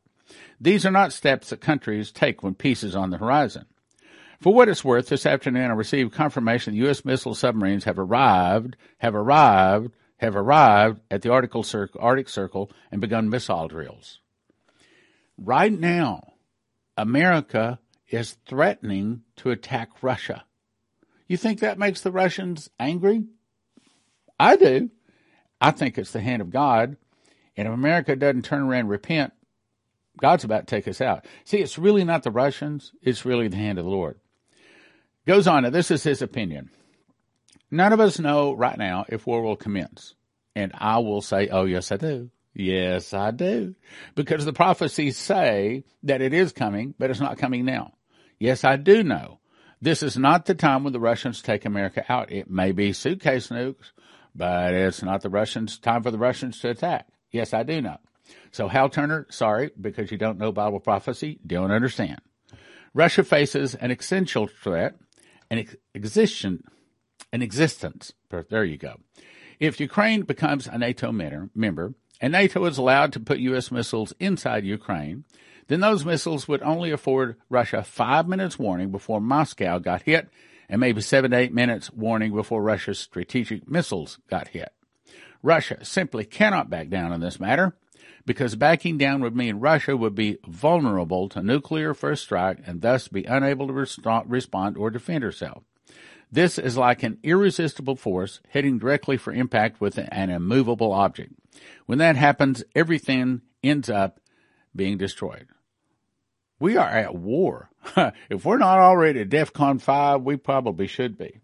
These 0.59 0.85
are 0.85 0.91
not 0.91 1.13
steps 1.13 1.49
that 1.49 1.61
countries 1.61 2.11
take 2.11 2.43
when 2.43 2.55
peace 2.55 2.83
is 2.83 2.95
on 2.95 3.11
the 3.11 3.17
horizon. 3.17 3.65
For 4.39 4.53
what 4.53 4.69
it's 4.69 4.85
worth, 4.85 5.09
this 5.09 5.25
afternoon 5.25 5.71
I 5.71 5.73
received 5.73 6.13
confirmation 6.13 6.73
that 6.73 6.79
U.S. 6.79 7.03
missile 7.03 7.33
submarines 7.33 7.85
have 7.85 7.97
arrived, 7.97 8.77
have 8.99 9.15
arrived, 9.15 9.91
have 10.17 10.35
arrived 10.35 11.01
at 11.09 11.21
the 11.21 11.31
Arctic 11.31 11.65
Circle, 11.65 11.99
Arctic 12.01 12.29
Circle 12.29 12.71
and 12.91 13.01
begun 13.01 13.29
missile 13.29 13.67
drills. 13.67 14.19
Right 15.37 15.71
now, 15.71 16.33
America 16.95 17.79
is 18.09 18.37
threatening 18.47 19.21
to 19.37 19.49
attack 19.49 19.89
Russia. 20.01 20.45
You 21.27 21.37
think 21.37 21.59
that 21.59 21.79
makes 21.79 22.01
the 22.01 22.11
Russians 22.11 22.69
angry? 22.79 23.25
I 24.39 24.55
do. 24.55 24.91
I 25.59 25.71
think 25.71 25.97
it's 25.97 26.11
the 26.11 26.21
hand 26.21 26.41
of 26.41 26.51
God. 26.51 26.95
And 27.55 27.67
if 27.67 27.73
America 27.73 28.15
doesn't 28.15 28.45
turn 28.45 28.61
around 28.61 28.81
and 28.81 28.89
repent, 28.89 29.33
God's 30.19 30.43
about 30.43 30.67
to 30.67 30.75
take 30.75 30.87
us 30.87 31.01
out. 31.01 31.25
See, 31.43 31.57
it's 31.57 31.77
really 31.77 32.03
not 32.03 32.23
the 32.23 32.31
Russians, 32.31 32.91
it's 33.01 33.25
really 33.25 33.47
the 33.47 33.57
hand 33.57 33.79
of 33.79 33.85
the 33.85 33.91
Lord. 33.91 34.19
Goes 35.27 35.45
on, 35.45 35.65
and 35.65 35.75
this 35.75 35.91
is 35.91 36.03
his 36.03 36.21
opinion. 36.21 36.69
None 37.69 37.91
of 37.91 37.99
us 37.99 38.17
know 38.17 38.53
right 38.53 38.77
now 38.77 39.03
if 39.09 39.27
war 39.27 39.41
will 39.41 39.57
commence. 39.57 40.15
And 40.55 40.71
I 40.73 40.99
will 40.99 41.21
say, 41.21 41.49
oh, 41.49 41.65
yes, 41.65 41.91
I 41.91 41.97
do. 41.97 42.31
Yes, 42.53 43.13
I 43.13 43.31
do. 43.31 43.75
Because 44.15 44.45
the 44.45 44.53
prophecies 44.53 45.17
say 45.17 45.83
that 46.03 46.21
it 46.21 46.33
is 46.33 46.53
coming, 46.53 46.95
but 46.97 47.11
it's 47.11 47.19
not 47.19 47.37
coming 47.37 47.65
now. 47.65 47.93
Yes, 48.39 48.63
I 48.63 48.77
do 48.77 49.03
know. 49.03 49.39
This 49.81 50.01
is 50.01 50.17
not 50.17 50.45
the 50.45 50.55
time 50.55 50.85
when 50.85 50.93
the 50.93 50.99
Russians 50.99 51.41
take 51.41 51.65
America 51.65 52.05
out. 52.07 52.31
It 52.31 52.49
may 52.49 52.71
be 52.71 52.93
suitcase 52.93 53.49
nukes, 53.49 53.91
but 54.33 54.73
it's 54.73 55.03
not 55.03 55.21
the 55.21 55.29
Russians 55.29 55.77
time 55.77 56.03
for 56.03 56.09
the 56.09 56.17
Russians 56.17 56.59
to 56.61 56.69
attack. 56.69 57.07
Yes, 57.31 57.53
I 57.53 57.63
do 57.63 57.81
know. 57.81 57.97
So 58.51 58.69
Hal 58.69 58.89
Turner, 58.89 59.27
sorry, 59.29 59.71
because 59.79 60.09
you 60.09 60.17
don't 60.17 60.39
know 60.39 60.53
Bible 60.53 60.79
prophecy, 60.79 61.37
don't 61.45 61.71
understand. 61.71 62.21
Russia 62.93 63.23
faces 63.23 63.75
an 63.75 63.91
essential 63.91 64.47
threat, 64.47 64.95
an 65.49 65.65
existence, 65.93 66.63
an 67.31 67.41
existence. 67.41 68.13
There 68.29 68.63
you 68.63 68.77
go. 68.77 68.97
If 69.59 69.79
Ukraine 69.79 70.21
becomes 70.21 70.67
a 70.67 70.77
NATO 70.77 71.11
member, 71.11 71.93
and 72.19 72.33
NATO 72.33 72.65
is 72.65 72.77
allowed 72.77 73.13
to 73.13 73.19
put 73.19 73.39
U.S. 73.39 73.71
missiles 73.71 74.13
inside 74.19 74.65
Ukraine, 74.65 75.23
then 75.67 75.81
those 75.81 76.05
missiles 76.05 76.47
would 76.47 76.61
only 76.63 76.91
afford 76.91 77.35
Russia 77.49 77.83
five 77.83 78.27
minutes 78.27 78.57
warning 78.57 78.91
before 78.91 79.21
Moscow 79.21 79.79
got 79.79 80.03
hit 80.03 80.29
and 80.69 80.79
maybe 80.79 81.01
seven 81.01 81.31
to 81.31 81.37
eight 81.37 81.53
minutes 81.53 81.91
warning 81.91 82.33
before 82.33 82.61
Russia's 82.61 82.99
strategic 82.99 83.67
missiles 83.69 84.19
got 84.29 84.49
hit. 84.49 84.73
Russia 85.43 85.83
simply 85.83 86.25
cannot 86.25 86.69
back 86.69 86.89
down 86.89 87.11
on 87.11 87.19
this 87.19 87.39
matter 87.39 87.75
because 88.27 88.55
backing 88.55 88.97
down 88.97 89.21
would 89.21 89.35
mean 89.35 89.55
Russia 89.55 89.95
would 89.95 90.13
be 90.13 90.37
vulnerable 90.45 91.29
to 91.29 91.41
nuclear 91.41 91.93
first 91.93 92.23
strike 92.23 92.59
and 92.65 92.81
thus 92.81 93.07
be 93.07 93.23
unable 93.23 93.67
to 93.67 93.73
respond 94.27 94.77
or 94.77 94.91
defend 94.91 95.23
herself. 95.23 95.63
This 96.29 96.59
is 96.59 96.75
like 96.75 97.03
an 97.03 97.19
irresistible 97.23 97.95
force 97.95 98.41
heading 98.49 98.79
directly 98.79 99.15
for 99.15 99.31
impact 99.31 99.79
with 99.79 99.97
an 99.97 100.29
immovable 100.29 100.91
object. 100.91 101.33
When 101.85 101.99
that 101.99 102.17
happens, 102.17 102.65
everything 102.75 103.43
ends 103.63 103.89
up 103.89 104.19
being 104.75 104.97
destroyed. 104.97 105.47
We 106.59 106.75
are 106.75 106.89
at 106.89 107.15
war. 107.15 107.69
if 108.29 108.43
we're 108.43 108.57
not 108.57 108.79
already 108.79 109.21
at 109.21 109.29
DEFCON 109.29 109.79
5, 109.79 110.21
we 110.23 110.35
probably 110.35 110.87
should 110.87 111.17
be. 111.17 111.39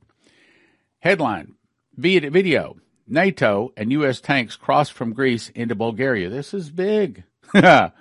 Headline 0.99 1.55
Video 1.95 2.75
NATO 3.07 3.73
and 3.75 3.91
U.S. 3.91 4.21
tanks 4.21 4.55
cross 4.55 4.89
from 4.89 5.13
Greece 5.13 5.49
into 5.49 5.75
Bulgaria. 5.75 6.29
This 6.29 6.53
is 6.53 6.69
big. 6.69 7.23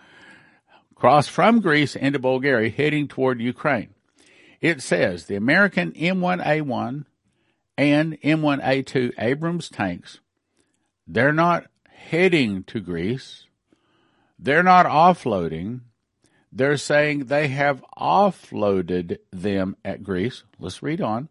cross 0.94 1.28
from 1.28 1.60
Greece 1.60 1.96
into 1.96 2.18
Bulgaria, 2.18 2.70
heading 2.70 3.08
toward 3.08 3.40
Ukraine. 3.40 3.94
It 4.60 4.80
says 4.80 5.26
the 5.26 5.34
American 5.34 5.92
M1A1 5.92 7.04
and 7.76 8.20
M1A2 8.20 9.12
Abrams 9.18 9.68
tanks, 9.68 10.20
they're 11.06 11.32
not 11.32 11.66
heading 11.88 12.62
to 12.64 12.80
Greece. 12.80 13.46
They're 14.38 14.62
not 14.62 14.86
offloading. 14.86 15.80
They're 16.52 16.76
saying 16.76 17.24
they 17.24 17.48
have 17.48 17.84
offloaded 17.96 19.18
them 19.32 19.76
at 19.84 20.02
Greece. 20.02 20.44
Let's 20.58 20.82
read 20.82 21.00
on. 21.00 21.28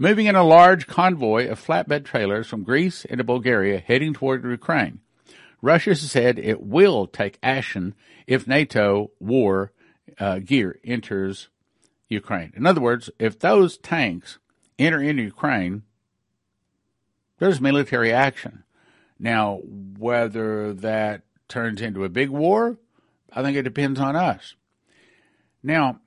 Moving 0.00 0.26
in 0.26 0.36
a 0.36 0.44
large 0.44 0.86
convoy 0.86 1.48
of 1.48 1.60
flatbed 1.60 2.04
trailers 2.04 2.46
from 2.46 2.62
Greece 2.62 3.04
into 3.04 3.24
Bulgaria 3.24 3.80
heading 3.80 4.14
toward 4.14 4.44
Ukraine. 4.44 5.00
Russia 5.60 5.96
said 5.96 6.38
it 6.38 6.62
will 6.62 7.08
take 7.08 7.36
action 7.42 7.96
if 8.24 8.46
NATO 8.46 9.10
war 9.18 9.72
uh, 10.20 10.38
gear 10.38 10.78
enters 10.84 11.48
Ukraine. 12.08 12.52
In 12.54 12.64
other 12.64 12.80
words, 12.80 13.10
if 13.18 13.40
those 13.40 13.76
tanks 13.76 14.38
enter 14.78 15.02
into 15.02 15.24
Ukraine, 15.24 15.82
there's 17.40 17.60
military 17.60 18.12
action. 18.12 18.62
Now, 19.18 19.58
whether 19.64 20.74
that 20.74 21.22
turns 21.48 21.82
into 21.82 22.04
a 22.04 22.08
big 22.08 22.28
war, 22.28 22.78
I 23.32 23.42
think 23.42 23.56
it 23.56 23.62
depends 23.62 23.98
on 23.98 24.14
us. 24.14 24.54
Now, 25.60 25.98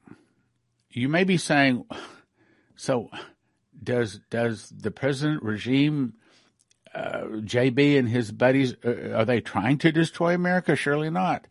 you 0.90 1.10
may 1.10 1.26
be 1.26 1.36
saying, 1.36 1.84
so 2.78 3.10
does 3.84 4.20
does 4.30 4.70
the 4.70 4.92
president 4.92 5.44
regime, 5.44 6.14
uh, 6.94 7.24
JB 7.40 7.98
and 7.98 8.10
his 8.10 8.32
buddies, 8.32 8.76
uh, 8.86 9.16
are 9.16 9.26
they 9.26 9.42
trying 9.42 9.78
to 9.80 9.92
destroy 9.92 10.34
America? 10.34 10.76
Surely 10.76 11.10
not. 11.10 11.48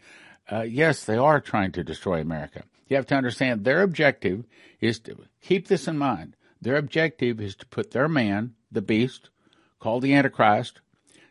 Uh, 0.51 0.63
yes, 0.63 1.05
they 1.05 1.17
are 1.17 1.41
trying 1.41 1.73
to 1.73 1.85
destroy 1.85 2.21
America. 2.21 2.65
You 2.89 2.97
have 2.97 3.07
to 3.07 3.15
understand 3.15 3.65
their 3.65 3.83
objective 3.83 4.45
is 4.81 4.99
to 5.01 5.17
keep 5.41 5.69
this 5.69 5.87
in 5.87 5.97
mind. 5.97 6.35
Their 6.61 6.77
objective 6.77 7.41
is 7.41 7.55
to 7.57 7.67
put 7.67 7.93
their 7.93 8.09
man, 8.09 8.55
the 8.71 8.83
beast, 8.83 9.31
called 9.79 10.03
the 10.03 10.13
Antichrist, 10.13 10.81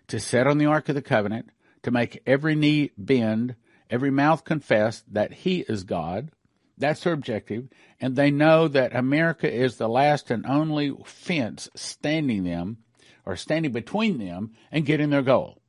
to 0.07 0.19
sit 0.19 0.47
on 0.47 0.57
the 0.57 0.65
Ark 0.65 0.89
of 0.89 0.95
the 0.95 1.01
Covenant, 1.01 1.49
to 1.83 1.91
make 1.91 2.21
every 2.25 2.55
knee 2.55 2.91
bend, 2.97 3.55
every 3.89 4.09
mouth 4.09 4.43
confess 4.43 5.03
that 5.11 5.33
he 5.33 5.59
is 5.67 5.83
God. 5.83 6.31
That's 6.79 7.03
their 7.03 7.13
objective. 7.13 7.67
And 7.99 8.15
they 8.15 8.31
know 8.31 8.67
that 8.69 8.95
America 8.95 9.51
is 9.51 9.77
the 9.77 9.89
last 9.89 10.31
and 10.31 10.45
only 10.45 10.93
fence 11.05 11.69
standing 11.75 12.43
them 12.43 12.77
or 13.25 13.35
standing 13.35 13.71
between 13.71 14.17
them 14.17 14.51
and 14.71 14.85
getting 14.85 15.09
their 15.09 15.21
goal. 15.21 15.61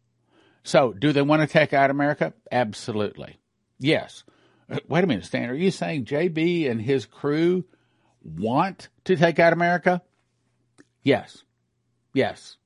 So, 0.62 0.93
do 0.93 1.12
they 1.12 1.23
want 1.23 1.43
to 1.43 1.49
take 1.49 1.73
out 1.73 1.90
America? 1.90 2.33
Absolutely. 2.52 3.38
Yes. 3.79 4.25
Uh, 4.71 4.79
wait 4.88 5.05
a 5.05 5.07
minute, 5.07 5.25
Stan. 5.25 5.50
Are 5.50 5.55
you 5.55 5.71
saying 5.71 6.05
JB 6.05 6.71
and 6.71 6.81
his 6.81 7.07
crew 7.07 7.64
want 8.23 8.88
to 9.05 9.17
take 9.17 9.38
out 9.38 9.52
America? 9.52 10.02
Yes. 11.02 11.43
Yes. 12.12 12.57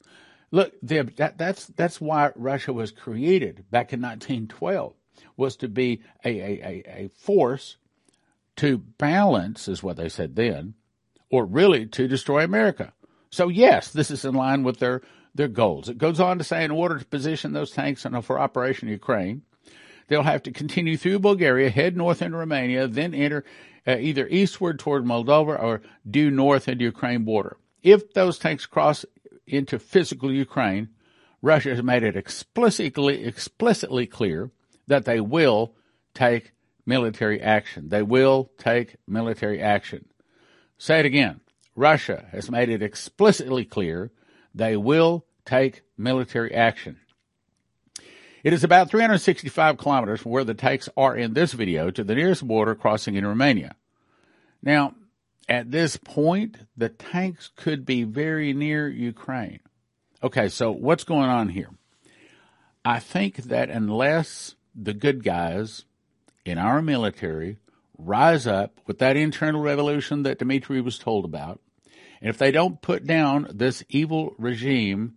Look, 0.50 0.74
the, 0.82 1.02
that, 1.16 1.38
that's 1.38 1.66
that's 1.66 2.00
why 2.00 2.30
Russia 2.36 2.72
was 2.72 2.90
created 2.90 3.64
back 3.70 3.92
in 3.92 4.00
1912 4.00 4.94
was 5.36 5.56
to 5.56 5.68
be 5.68 6.02
a, 6.24 6.30
a, 6.30 7.04
a 7.04 7.08
force 7.08 7.76
to 8.56 8.78
balance, 8.78 9.68
is 9.68 9.82
what 9.82 9.96
they 9.96 10.08
said 10.08 10.36
then, 10.36 10.74
or 11.30 11.44
really 11.44 11.86
to 11.86 12.08
destroy 12.08 12.44
America. 12.44 12.92
So 13.30 13.48
yes, 13.48 13.90
this 13.90 14.10
is 14.10 14.24
in 14.24 14.34
line 14.34 14.62
with 14.62 14.78
their 14.78 15.02
their 15.34 15.48
goals. 15.48 15.88
It 15.88 15.98
goes 15.98 16.20
on 16.20 16.38
to 16.38 16.44
say, 16.44 16.64
in 16.64 16.70
order 16.70 16.98
to 16.98 17.04
position 17.04 17.52
those 17.52 17.72
tanks 17.72 18.06
for 18.22 18.38
Operation 18.38 18.88
Ukraine, 18.88 19.42
they'll 20.06 20.22
have 20.22 20.44
to 20.44 20.52
continue 20.52 20.96
through 20.96 21.18
Bulgaria, 21.18 21.70
head 21.70 21.96
north 21.96 22.22
into 22.22 22.38
Romania, 22.38 22.86
then 22.86 23.14
enter 23.14 23.44
uh, 23.86 23.96
either 23.98 24.28
eastward 24.28 24.78
toward 24.78 25.04
Moldova 25.04 25.60
or 25.60 25.82
due 26.08 26.30
north 26.30 26.68
into 26.68 26.84
Ukraine 26.84 27.24
border. 27.24 27.56
If 27.82 28.14
those 28.14 28.38
tanks 28.38 28.64
cross 28.64 29.04
into 29.46 29.78
physical 29.78 30.32
Ukraine, 30.32 30.90
Russia 31.42 31.70
has 31.70 31.82
made 31.82 32.02
it 32.02 32.16
explicitly 32.16 33.24
explicitly 33.24 34.06
clear 34.06 34.50
that 34.86 35.04
they 35.04 35.20
will 35.20 35.74
take 36.14 36.52
military 36.86 37.40
action. 37.40 37.88
They 37.88 38.02
will 38.02 38.50
take 38.58 38.96
military 39.06 39.60
action. 39.60 40.06
Say 40.78 41.00
it 41.00 41.06
again. 41.06 41.40
Russia 41.76 42.26
has 42.30 42.50
made 42.50 42.68
it 42.68 42.82
explicitly 42.82 43.64
clear 43.64 44.12
they 44.54 44.76
will 44.76 45.24
take 45.44 45.82
military 45.96 46.54
action. 46.54 46.98
It 48.44 48.52
is 48.52 48.62
about 48.62 48.90
365 48.90 49.78
kilometers 49.78 50.20
from 50.20 50.32
where 50.32 50.44
the 50.44 50.54
tanks 50.54 50.88
are 50.96 51.16
in 51.16 51.32
this 51.32 51.52
video 51.52 51.90
to 51.90 52.04
the 52.04 52.14
nearest 52.14 52.46
border 52.46 52.74
crossing 52.74 53.14
in 53.14 53.26
Romania. 53.26 53.74
Now, 54.62 54.94
at 55.48 55.70
this 55.70 55.96
point, 55.96 56.58
the 56.76 56.90
tanks 56.90 57.50
could 57.56 57.84
be 57.84 58.04
very 58.04 58.52
near 58.52 58.88
Ukraine. 58.88 59.60
Okay, 60.22 60.48
so 60.48 60.70
what's 60.70 61.04
going 61.04 61.28
on 61.28 61.48
here? 61.48 61.70
I 62.84 62.98
think 62.98 63.36
that 63.44 63.70
unless 63.70 64.54
the 64.74 64.94
good 64.94 65.24
guys 65.24 65.84
in 66.44 66.58
our 66.58 66.82
military 66.82 67.58
rise 67.98 68.46
up 68.46 68.80
with 68.86 68.98
that 68.98 69.16
internal 69.16 69.60
revolution 69.60 70.24
that 70.24 70.38
Dimitri 70.38 70.80
was 70.80 70.98
told 70.98 71.24
about, 71.24 71.60
and 72.20 72.30
if 72.30 72.38
they 72.38 72.50
don't 72.50 72.80
put 72.80 73.06
down 73.06 73.46
this 73.52 73.84
evil 73.88 74.34
regime 74.38 75.14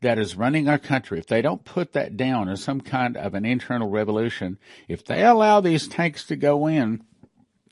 that 0.00 0.18
is 0.18 0.36
running 0.36 0.68
our 0.68 0.78
country, 0.78 1.18
if 1.18 1.26
they 1.26 1.42
don't 1.42 1.64
put 1.64 1.92
that 1.92 2.16
down 2.16 2.48
as 2.48 2.62
some 2.62 2.80
kind 2.80 3.16
of 3.16 3.34
an 3.34 3.44
internal 3.44 3.88
revolution, 3.88 4.58
if 4.88 5.04
they 5.04 5.24
allow 5.24 5.60
these 5.60 5.88
tanks 5.88 6.24
to 6.26 6.36
go 6.36 6.66
in, 6.66 7.02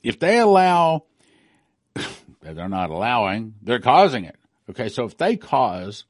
if 0.03 0.19
they 0.19 0.39
allow, 0.39 1.05
they're 2.41 2.69
not 2.69 2.89
allowing, 2.89 3.55
they're 3.61 3.79
causing 3.79 4.25
it. 4.25 4.37
Okay, 4.69 4.89
so 4.89 5.03
if 5.03 5.17
they 5.17 5.35
cause 5.35 6.05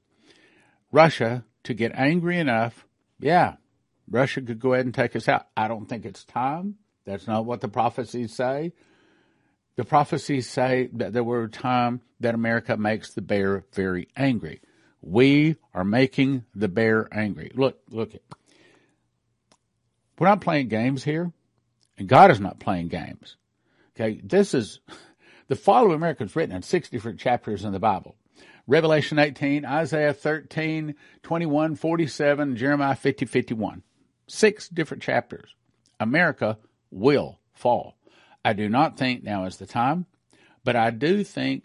Russia 0.91 1.43
to 1.63 1.73
get 1.73 1.91
angry 1.95 2.37
enough, 2.37 2.85
yeah, 3.19 3.55
Russia 4.11 4.41
could 4.41 4.59
go 4.59 4.73
ahead 4.73 4.85
and 4.85 4.93
take 4.93 5.15
us 5.15 5.27
out. 5.27 5.47
I 5.55 5.67
don't 5.67 5.87
think 5.87 6.05
it's 6.05 6.25
time. 6.25 6.75
That's 7.05 7.27
not 7.27 7.45
what 7.45 7.61
the 7.61 7.69
prophecies 7.69 8.35
say. 8.35 8.73
The 9.77 9.85
prophecies 9.85 10.49
say 10.49 10.89
that 10.93 11.13
there 11.13 11.23
will 11.23 11.47
time 11.47 12.01
that 12.19 12.35
America 12.35 12.77
makes 12.77 13.13
the 13.13 13.21
bear 13.21 13.63
very 13.73 14.09
angry. 14.15 14.61
We 15.01 15.55
are 15.73 15.85
making 15.85 16.43
the 16.53 16.67
bear 16.67 17.07
angry. 17.11 17.51
Look, 17.55 17.79
look. 17.89 18.11
We're 20.19 20.27
not 20.27 20.41
playing 20.41 20.67
games 20.67 21.03
here, 21.03 21.31
and 21.97 22.07
God 22.07 22.29
is 22.29 22.39
not 22.39 22.59
playing 22.59 22.89
games. 22.89 23.37
Okay, 23.95 24.21
this 24.23 24.53
is 24.53 24.79
the 25.47 25.55
fall 25.55 25.85
of 25.87 25.93
America 25.93 26.23
is 26.23 26.35
written 26.35 26.55
in 26.55 26.61
six 26.61 26.89
different 26.89 27.19
chapters 27.19 27.63
in 27.63 27.71
the 27.71 27.79
Bible. 27.79 28.15
Revelation 28.67 29.17
18, 29.17 29.65
Isaiah 29.65 30.13
13, 30.13 30.95
21, 31.23 31.75
47, 31.75 32.55
Jeremiah 32.55 32.95
50, 32.95 33.25
51. 33.25 33.81
Six 34.31 34.69
different 34.69 35.03
chapters. 35.03 35.53
America 35.99 36.57
will 36.89 37.41
fall. 37.53 37.97
I 38.45 38.53
do 38.53 38.69
not 38.69 38.97
think 38.97 39.23
now 39.23 39.43
is 39.43 39.57
the 39.57 39.65
time, 39.65 40.05
but 40.63 40.77
I 40.77 40.89
do 40.89 41.25
think, 41.25 41.63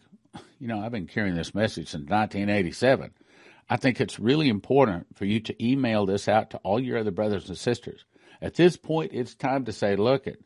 you 0.59 0.67
know, 0.67 0.81
I've 0.81 0.91
been 0.91 1.07
carrying 1.07 1.37
this 1.37 1.55
message 1.55 1.91
since 1.91 2.11
1987. 2.11 3.13
I 3.71 3.77
think 3.77 4.01
it's 4.01 4.19
really 4.19 4.49
important 4.49 5.07
for 5.15 5.27
you 5.27 5.39
to 5.39 5.65
email 5.65 6.07
this 6.07 6.27
out 6.27 6.51
to 6.51 6.57
all 6.59 6.81
your 6.81 6.99
other 6.99 7.13
brothers 7.13 7.49
and 7.49 7.57
sisters. 7.57 8.05
At 8.43 8.55
this 8.55 8.77
point, 8.77 9.13
it's 9.15 9.37
time 9.37 9.65
to 9.67 9.73
say, 9.73 9.95
look, 9.95 10.27
it, 10.27 10.43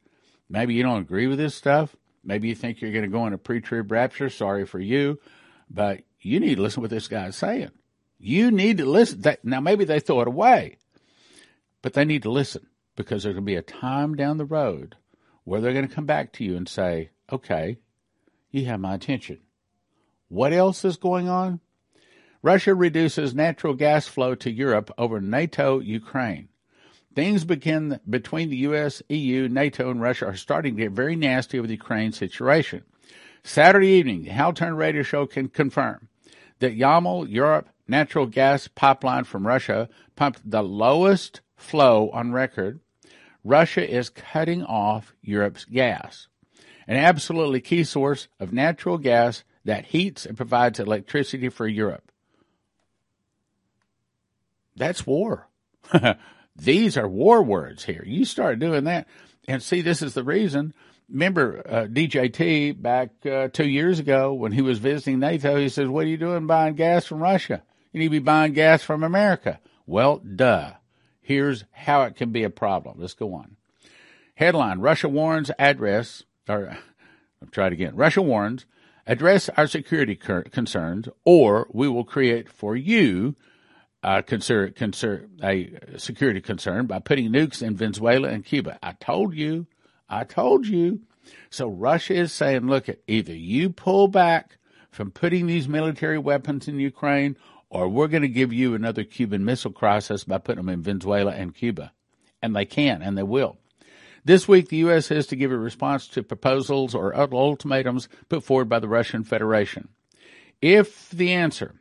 maybe 0.47 0.75
you 0.75 0.83
don't 0.83 1.00
agree 1.00 1.27
with 1.27 1.39
this 1.39 1.55
stuff. 1.55 1.97
Maybe 2.23 2.49
you 2.49 2.55
think 2.55 2.83
you're 2.83 2.93
going 2.93 3.05
to 3.05 3.09
go 3.09 3.27
in 3.27 3.33
a 3.33 3.39
pre-trib 3.39 3.91
rapture. 3.91 4.29
Sorry 4.29 4.67
for 4.67 4.79
you, 4.79 5.19
but 5.71 6.03
you 6.21 6.39
need 6.39 6.57
to 6.57 6.62
listen 6.62 6.77
to 6.77 6.81
what 6.83 6.91
this 6.91 7.09
guy's 7.09 7.37
saying. 7.37 7.71
You 8.19 8.50
need 8.50 8.77
to 8.77 8.85
listen. 8.85 9.25
Now, 9.43 9.61
maybe 9.61 9.87
they 9.87 10.00
throw 10.00 10.21
it 10.21 10.28
away, 10.28 10.76
but 11.82 11.95
they 11.95 12.04
need 12.04 12.23
to 12.23 12.30
listen 12.30 12.66
because 12.97 13.23
there's 13.23 13.34
going 13.34 13.45
to 13.45 13.50
be 13.50 13.56
a 13.56 13.62
time 13.62 14.14
down 14.14 14.38
the 14.38 14.45
road 14.45 14.97
where 15.45 15.60
they're 15.60 15.73
going 15.73 15.88
to 15.88 15.95
come 15.95 16.06
back 16.06 16.32
to 16.32 16.45
you 16.45 16.56
and 16.56 16.69
say, 16.69 17.10
okay, 17.32 17.78
you 18.50 18.66
have 18.66 18.80
my 18.80 18.95
attention. 18.95 19.38
What 20.28 20.52
else 20.52 20.84
is 20.84 20.97
going 20.97 21.28
on? 21.28 21.60
Russia 22.43 22.75
reduces 22.75 23.34
natural 23.34 23.75
gas 23.75 24.06
flow 24.06 24.34
to 24.36 24.50
Europe 24.50 24.90
over 24.97 25.21
NATO 25.21 25.80
Ukraine. 25.80 26.49
Things 27.14 27.45
begin 27.45 28.00
between 28.08 28.50
the 28.50 28.58
US, 28.58 29.02
EU, 29.08 29.49
NATO, 29.49 29.90
and 29.90 30.00
Russia 30.00 30.26
are 30.26 30.36
starting 30.36 30.76
to 30.76 30.82
get 30.82 30.93
very 30.93 31.16
nasty 31.16 31.58
over 31.58 31.66
the 31.66 31.75
Ukraine 31.75 32.12
situation. 32.12 32.84
Saturday 33.43 33.88
evening, 33.88 34.25
the 34.25 34.30
Hal 34.30 34.52
Turner 34.52 34.76
Radio 34.76 35.02
Show 35.02 35.26
can 35.26 35.49
confirm 35.49 36.08
that 36.60 36.78
Yamal 36.78 37.28
Europe 37.28 37.69
natural 37.88 38.26
gas 38.26 38.69
pipeline 38.69 39.25
from 39.25 39.47
Russia 39.47 39.88
pumped 40.14 40.49
the 40.49 40.62
lowest 40.62 41.40
flow 41.60 42.10
on 42.10 42.32
record 42.32 42.80
Russia 43.44 43.88
is 43.88 44.10
cutting 44.10 44.62
off 44.64 45.14
Europe's 45.23 45.64
gas, 45.64 46.28
an 46.86 46.96
absolutely 46.96 47.60
key 47.60 47.84
source 47.84 48.28
of 48.38 48.52
natural 48.52 48.99
gas 48.99 49.44
that 49.64 49.86
heats 49.86 50.26
and 50.26 50.36
provides 50.36 50.78
electricity 50.78 51.49
for 51.49 51.66
Europe. 51.66 52.10
That's 54.76 55.06
war. 55.06 55.49
These 56.56 56.96
are 56.96 57.08
war 57.08 57.42
words 57.42 57.84
here. 57.84 58.02
You 58.06 58.25
start 58.25 58.58
doing 58.58 58.84
that. 58.84 59.06
And 59.49 59.62
see, 59.62 59.80
this 59.80 60.02
is 60.02 60.14
the 60.14 60.25
reason. 60.25 60.75
Remember 61.08 61.62
uh, 61.68 61.86
DJT 61.86 62.80
back 62.80 63.10
uh, 63.26 63.49
two 63.49 63.68
years 63.68 63.99
ago 63.99 64.32
when 64.32 64.52
he 64.52 64.62
was 64.62 64.78
visiting 64.78 65.18
NATO, 65.18 65.56
he 65.56 65.68
says, 65.68 65.88
What 65.88 66.04
are 66.04 66.08
you 66.08 66.16
doing 66.16 66.46
buying 66.46 66.75
gas 66.75 67.04
from 67.06 67.20
Russia? 67.20 67.62
You 67.92 68.00
need 68.00 68.06
to 68.06 68.10
be 68.10 68.18
buying 68.20 68.52
gas 68.52 68.82
from 68.82 69.02
America. 69.02 69.58
Well, 69.86 70.18
duh. 70.18 70.73
Here's 71.21 71.65
how 71.73 72.02
it 72.02 72.17
can 72.17 72.33
be 72.33 72.45
a 72.45 72.50
problem. 72.50 72.97
Let's 72.99 73.15
go 73.15 73.35
on. 73.35 73.56
Headline 74.35 74.80
Russia 74.80 75.09
warns 75.09 75.50
address, 75.59 76.25
or 76.49 76.78
I'll 77.43 77.49
try 77.50 77.67
it 77.69 77.73
again. 77.73 77.95
Russia 77.95 78.23
warns 78.23 78.67
address 79.06 79.49
our 79.56 79.67
security 79.67 80.17
concerns, 80.17 81.09
or 81.25 81.69
we 81.73 81.89
will 81.89 82.04
create 82.04 82.49
for 82.49 82.76
you 82.76 83.37
a, 84.02 84.23
security 85.97 86.41
concern 86.41 86.87
by 86.87 86.99
putting 86.99 87.30
nukes 87.30 87.63
in 87.63 87.76
Venezuela 87.76 88.28
and 88.28 88.45
Cuba. 88.45 88.78
I 88.83 88.93
told 88.93 89.35
you. 89.35 89.67
I 90.09 90.25
told 90.25 90.67
you. 90.67 91.00
So 91.50 91.69
Russia 91.69 92.15
is 92.15 92.33
saying, 92.33 92.67
look, 92.67 92.89
at 92.89 93.00
either 93.06 93.35
you 93.35 93.71
pull 93.71 94.09
back 94.09 94.56
from 94.91 95.11
putting 95.11 95.47
these 95.47 95.69
military 95.69 96.19
weapons 96.19 96.67
in 96.67 96.80
Ukraine 96.80 97.37
or 97.71 97.89
we're 97.89 98.09
going 98.09 98.23
to 98.23 98.28
give 98.28 98.52
you 98.52 98.75
another 98.75 99.04
Cuban 99.04 99.45
Missile 99.45 99.71
Crisis 99.71 100.25
by 100.25 100.39
putting 100.39 100.65
them 100.65 100.69
in 100.69 100.83
Venezuela 100.83 101.30
and 101.30 101.54
Cuba. 101.54 101.93
And 102.43 102.54
they 102.54 102.65
can, 102.65 103.00
and 103.00 103.17
they 103.17 103.23
will. 103.23 103.59
This 104.25 104.47
week, 104.47 104.69
the 104.69 104.78
U.S. 104.78 105.09
has 105.09 105.26
to 105.28 105.37
give 105.37 105.52
a 105.52 105.56
response 105.56 106.09
to 106.09 106.23
proposals 106.23 106.95
or 106.95 107.15
ultimatums 107.17 108.09
put 108.28 108.45
forward 108.45 108.69
by 108.69 108.80
the 108.80 108.89
Russian 108.89 109.25
Federation. 109.25 109.89
If 110.61 111.09
the 111.11 111.33
answer 111.33 111.75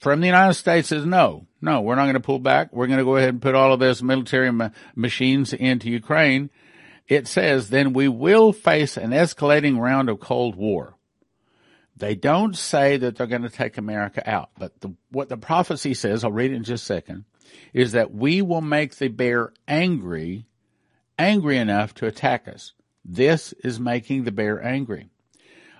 from 0.00 0.20
the 0.20 0.26
United 0.26 0.54
States 0.54 0.92
is 0.92 1.04
no, 1.04 1.46
no, 1.60 1.82
we're 1.82 1.94
not 1.94 2.04
going 2.04 2.14
to 2.14 2.20
pull 2.20 2.38
back. 2.38 2.72
We're 2.72 2.86
going 2.86 2.98
to 2.98 3.04
go 3.04 3.16
ahead 3.16 3.30
and 3.30 3.42
put 3.42 3.54
all 3.54 3.72
of 3.72 3.80
this 3.80 4.02
military 4.02 4.50
ma- 4.50 4.70
machines 4.96 5.52
into 5.52 5.90
Ukraine. 5.90 6.48
It 7.06 7.28
says 7.28 7.68
then 7.68 7.92
we 7.92 8.08
will 8.08 8.52
face 8.52 8.96
an 8.96 9.10
escalating 9.10 9.78
round 9.78 10.08
of 10.08 10.20
Cold 10.20 10.56
War. 10.56 10.96
They 12.02 12.16
don't 12.16 12.56
say 12.56 12.96
that 12.96 13.14
they're 13.14 13.28
going 13.28 13.42
to 13.42 13.48
take 13.48 13.78
America 13.78 14.28
out, 14.28 14.50
but 14.58 14.80
the, 14.80 14.92
what 15.12 15.28
the 15.28 15.36
prophecy 15.36 15.94
says, 15.94 16.24
I'll 16.24 16.32
read 16.32 16.50
it 16.50 16.56
in 16.56 16.64
just 16.64 16.82
a 16.82 16.86
second, 16.86 17.26
is 17.72 17.92
that 17.92 18.12
we 18.12 18.42
will 18.42 18.60
make 18.60 18.96
the 18.96 19.06
bear 19.06 19.52
angry, 19.68 20.46
angry 21.16 21.58
enough 21.58 21.94
to 21.94 22.08
attack 22.08 22.48
us. 22.48 22.72
This 23.04 23.52
is 23.62 23.78
making 23.78 24.24
the 24.24 24.32
bear 24.32 24.60
angry. 24.60 25.10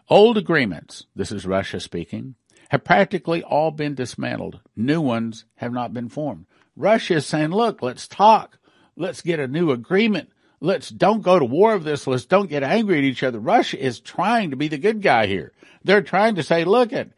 Old 0.08 0.38
agreements, 0.38 1.06
this 1.16 1.32
is 1.32 1.44
Russia 1.44 1.80
speaking, 1.80 2.36
have 2.68 2.84
practically 2.84 3.42
all 3.42 3.72
been 3.72 3.96
dismantled. 3.96 4.60
New 4.76 5.00
ones 5.00 5.44
have 5.56 5.72
not 5.72 5.92
been 5.92 6.08
formed. 6.08 6.46
Russia 6.76 7.14
is 7.14 7.26
saying, 7.26 7.50
look, 7.50 7.82
let's 7.82 8.06
talk. 8.06 8.58
Let's 8.96 9.22
get 9.22 9.40
a 9.40 9.48
new 9.48 9.72
agreement. 9.72 10.30
Let's 10.62 10.90
don't 10.90 11.22
go 11.22 11.40
to 11.40 11.44
war 11.44 11.74
with 11.74 11.84
this. 11.84 12.06
Let's 12.06 12.24
don't 12.24 12.48
get 12.48 12.62
angry 12.62 12.98
at 12.98 13.04
each 13.04 13.24
other. 13.24 13.40
Russia 13.40 13.84
is 13.84 13.98
trying 13.98 14.50
to 14.50 14.56
be 14.56 14.68
the 14.68 14.78
good 14.78 15.02
guy 15.02 15.26
here. 15.26 15.50
They're 15.82 16.02
trying 16.02 16.36
to 16.36 16.44
say, 16.44 16.64
look 16.64 16.92
at, 16.92 17.08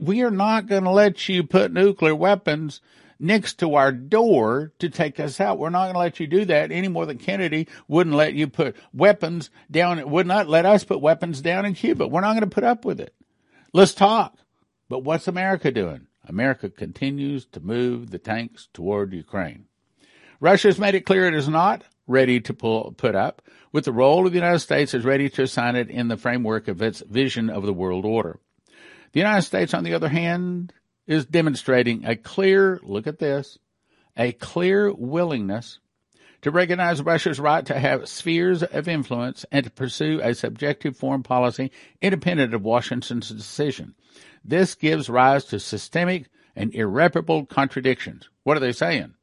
we 0.00 0.22
are 0.22 0.32
not 0.32 0.66
going 0.66 0.82
to 0.82 0.90
let 0.90 1.28
you 1.28 1.44
put 1.44 1.72
nuclear 1.72 2.16
weapons 2.16 2.80
next 3.20 3.60
to 3.60 3.76
our 3.76 3.92
door 3.92 4.72
to 4.80 4.88
take 4.88 5.20
us 5.20 5.40
out. 5.40 5.60
We're 5.60 5.70
not 5.70 5.84
going 5.84 5.94
to 5.94 6.00
let 6.00 6.18
you 6.18 6.26
do 6.26 6.44
that 6.46 6.72
any 6.72 6.88
more 6.88 7.06
than 7.06 7.18
Kennedy 7.18 7.68
wouldn't 7.86 8.16
let 8.16 8.34
you 8.34 8.48
put 8.48 8.74
weapons 8.92 9.50
down, 9.70 10.00
It 10.00 10.08
would 10.08 10.26
not 10.26 10.48
let 10.48 10.66
us 10.66 10.82
put 10.82 11.00
weapons 11.00 11.40
down 11.40 11.64
in 11.64 11.74
Cuba. 11.74 12.08
We're 12.08 12.20
not 12.20 12.32
going 12.32 12.40
to 12.40 12.48
put 12.48 12.64
up 12.64 12.84
with 12.84 13.00
it. 13.00 13.14
Let's 13.72 13.94
talk. 13.94 14.36
But 14.88 15.04
what's 15.04 15.28
America 15.28 15.70
doing? 15.70 16.08
America 16.26 16.68
continues 16.68 17.46
to 17.46 17.60
move 17.60 18.10
the 18.10 18.18
tanks 18.18 18.68
toward 18.74 19.12
Ukraine. 19.12 19.66
Russia 20.40 20.66
has 20.66 20.80
made 20.80 20.96
it 20.96 21.06
clear 21.06 21.26
it 21.26 21.34
is 21.34 21.48
not 21.48 21.84
ready 22.06 22.40
to 22.40 22.54
pull, 22.54 22.92
put 22.92 23.14
up, 23.14 23.42
with 23.72 23.84
the 23.84 23.92
role 23.92 24.26
of 24.26 24.32
the 24.32 24.38
United 24.38 24.58
States 24.58 24.94
as 24.94 25.04
ready 25.04 25.28
to 25.30 25.42
assign 25.42 25.76
it 25.76 25.90
in 25.90 26.08
the 26.08 26.16
framework 26.16 26.68
of 26.68 26.82
its 26.82 27.00
vision 27.00 27.48
of 27.48 27.64
the 27.64 27.72
world 27.72 28.04
order. 28.04 28.38
The 29.12 29.20
United 29.20 29.42
States, 29.42 29.74
on 29.74 29.84
the 29.84 29.94
other 29.94 30.08
hand, 30.08 30.72
is 31.06 31.26
demonstrating 31.26 32.04
a 32.04 32.16
clear, 32.16 32.80
look 32.82 33.06
at 33.06 33.18
this, 33.18 33.58
a 34.16 34.32
clear 34.32 34.92
willingness 34.92 35.78
to 36.42 36.50
recognize 36.50 37.00
Russia's 37.02 37.40
right 37.40 37.64
to 37.66 37.78
have 37.78 38.08
spheres 38.08 38.62
of 38.62 38.88
influence 38.88 39.46
and 39.52 39.64
to 39.64 39.70
pursue 39.70 40.20
a 40.22 40.34
subjective 40.34 40.96
foreign 40.96 41.22
policy 41.22 41.70
independent 42.00 42.52
of 42.52 42.62
Washington's 42.62 43.28
decision. 43.28 43.94
This 44.44 44.74
gives 44.74 45.08
rise 45.08 45.44
to 45.46 45.60
systemic 45.60 46.28
and 46.56 46.74
irreparable 46.74 47.46
contradictions. 47.46 48.28
What 48.42 48.56
are 48.56 48.60
they 48.60 48.72
saying? 48.72 49.14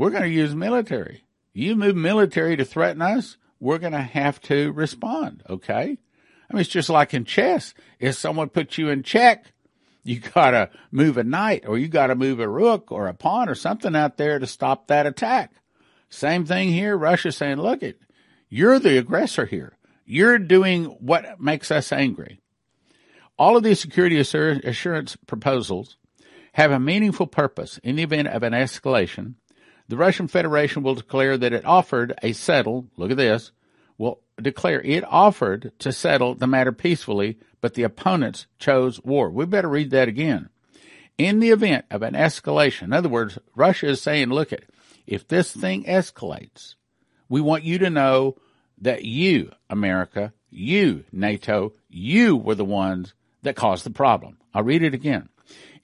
We're 0.00 0.08
going 0.08 0.22
to 0.22 0.30
use 0.30 0.54
military. 0.54 1.24
You 1.52 1.76
move 1.76 1.94
military 1.94 2.56
to 2.56 2.64
threaten 2.64 3.02
us, 3.02 3.36
we're 3.58 3.76
going 3.76 3.92
to 3.92 4.00
have 4.00 4.40
to 4.44 4.72
respond, 4.72 5.42
okay? 5.46 5.98
I 6.48 6.54
mean, 6.54 6.60
it's 6.62 6.70
just 6.70 6.88
like 6.88 7.12
in 7.12 7.26
chess. 7.26 7.74
If 7.98 8.14
someone 8.14 8.48
puts 8.48 8.78
you 8.78 8.88
in 8.88 9.02
check, 9.02 9.52
you 10.02 10.20
gotta 10.20 10.70
move 10.90 11.18
a 11.18 11.22
knight 11.22 11.64
or 11.66 11.76
you 11.76 11.88
gotta 11.88 12.14
move 12.14 12.40
a 12.40 12.48
rook 12.48 12.90
or 12.90 13.08
a 13.08 13.12
pawn 13.12 13.50
or 13.50 13.54
something 13.54 13.94
out 13.94 14.16
there 14.16 14.38
to 14.38 14.46
stop 14.46 14.86
that 14.86 15.04
attack. 15.04 15.52
Same 16.08 16.46
thing 16.46 16.70
here. 16.70 16.96
Russia 16.96 17.30
saying, 17.30 17.58
look 17.58 17.82
it, 17.82 18.00
you're 18.48 18.78
the 18.78 18.96
aggressor 18.96 19.44
here. 19.44 19.76
You're 20.06 20.38
doing 20.38 20.86
what 20.86 21.38
makes 21.38 21.70
us 21.70 21.92
angry. 21.92 22.40
All 23.38 23.54
of 23.54 23.64
these 23.64 23.80
security 23.80 24.18
assurance 24.18 25.16
proposals 25.26 25.98
have 26.54 26.70
a 26.70 26.80
meaningful 26.80 27.26
purpose 27.26 27.76
in 27.84 27.96
the 27.96 28.02
event 28.02 28.28
of 28.28 28.42
an 28.42 28.54
escalation. 28.54 29.34
The 29.90 29.96
Russian 29.96 30.28
Federation 30.28 30.84
will 30.84 30.94
declare 30.94 31.36
that 31.36 31.52
it 31.52 31.64
offered 31.64 32.14
a 32.22 32.32
settle, 32.32 32.86
look 32.96 33.10
at 33.10 33.16
this, 33.16 33.50
will 33.98 34.20
declare 34.40 34.80
it 34.82 35.02
offered 35.02 35.72
to 35.80 35.90
settle 35.90 36.36
the 36.36 36.46
matter 36.46 36.70
peacefully, 36.70 37.40
but 37.60 37.74
the 37.74 37.82
opponents 37.82 38.46
chose 38.60 39.02
war. 39.02 39.30
We 39.30 39.46
better 39.46 39.68
read 39.68 39.90
that 39.90 40.06
again. 40.06 40.48
In 41.18 41.40
the 41.40 41.50
event 41.50 41.86
of 41.90 42.02
an 42.02 42.14
escalation, 42.14 42.82
in 42.82 42.92
other 42.92 43.08
words, 43.08 43.36
Russia 43.56 43.88
is 43.88 44.00
saying, 44.00 44.28
look 44.28 44.52
at, 44.52 44.62
if 45.08 45.26
this 45.26 45.50
thing 45.50 45.82
escalates, 45.82 46.76
we 47.28 47.40
want 47.40 47.64
you 47.64 47.78
to 47.78 47.90
know 47.90 48.36
that 48.80 49.04
you, 49.04 49.50
America, 49.68 50.32
you, 50.50 51.02
NATO, 51.10 51.72
you 51.88 52.36
were 52.36 52.54
the 52.54 52.64
ones 52.64 53.12
that 53.42 53.56
caused 53.56 53.84
the 53.84 53.90
problem. 53.90 54.38
I'll 54.54 54.62
read 54.62 54.84
it 54.84 54.94
again. 54.94 55.29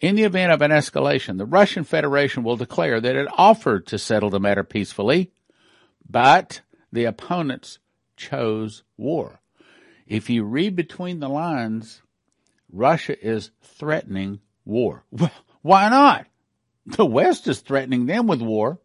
In 0.00 0.14
the 0.16 0.24
event 0.24 0.52
of 0.52 0.60
an 0.60 0.70
escalation, 0.70 1.38
the 1.38 1.46
Russian 1.46 1.84
Federation 1.84 2.42
will 2.42 2.56
declare 2.56 3.00
that 3.00 3.16
it 3.16 3.28
offered 3.36 3.86
to 3.86 3.98
settle 3.98 4.28
the 4.28 4.38
matter 4.38 4.62
peacefully, 4.62 5.32
but 6.08 6.60
the 6.92 7.04
opponents 7.04 7.78
chose 8.16 8.82
war. 8.98 9.40
If 10.06 10.28
you 10.28 10.44
read 10.44 10.76
between 10.76 11.20
the 11.20 11.28
lines, 11.28 12.02
Russia 12.70 13.16
is 13.26 13.50
threatening 13.62 14.40
war. 14.64 15.04
Why 15.62 15.88
not? 15.88 16.26
The 16.84 17.06
West 17.06 17.48
is 17.48 17.60
threatening 17.60 18.06
them 18.06 18.26
with 18.26 18.42
war. 18.42 18.78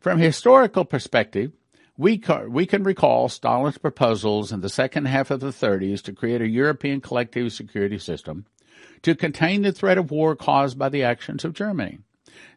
From 0.00 0.18
historical 0.18 0.84
perspective, 0.84 1.52
we 1.96 2.18
can 2.18 2.82
recall 2.82 3.28
Stalin's 3.28 3.78
proposals 3.78 4.50
in 4.50 4.62
the 4.62 4.68
second 4.68 5.04
half 5.04 5.30
of 5.30 5.40
the 5.40 5.48
30s 5.48 6.02
to 6.02 6.12
create 6.12 6.40
a 6.40 6.48
European 6.48 7.00
collective 7.00 7.52
security 7.52 7.98
system 7.98 8.46
to 9.02 9.14
contain 9.14 9.62
the 9.62 9.72
threat 9.72 9.98
of 9.98 10.10
war 10.10 10.36
caused 10.36 10.78
by 10.78 10.88
the 10.88 11.02
actions 11.02 11.44
of 11.44 11.54
Germany. 11.54 11.98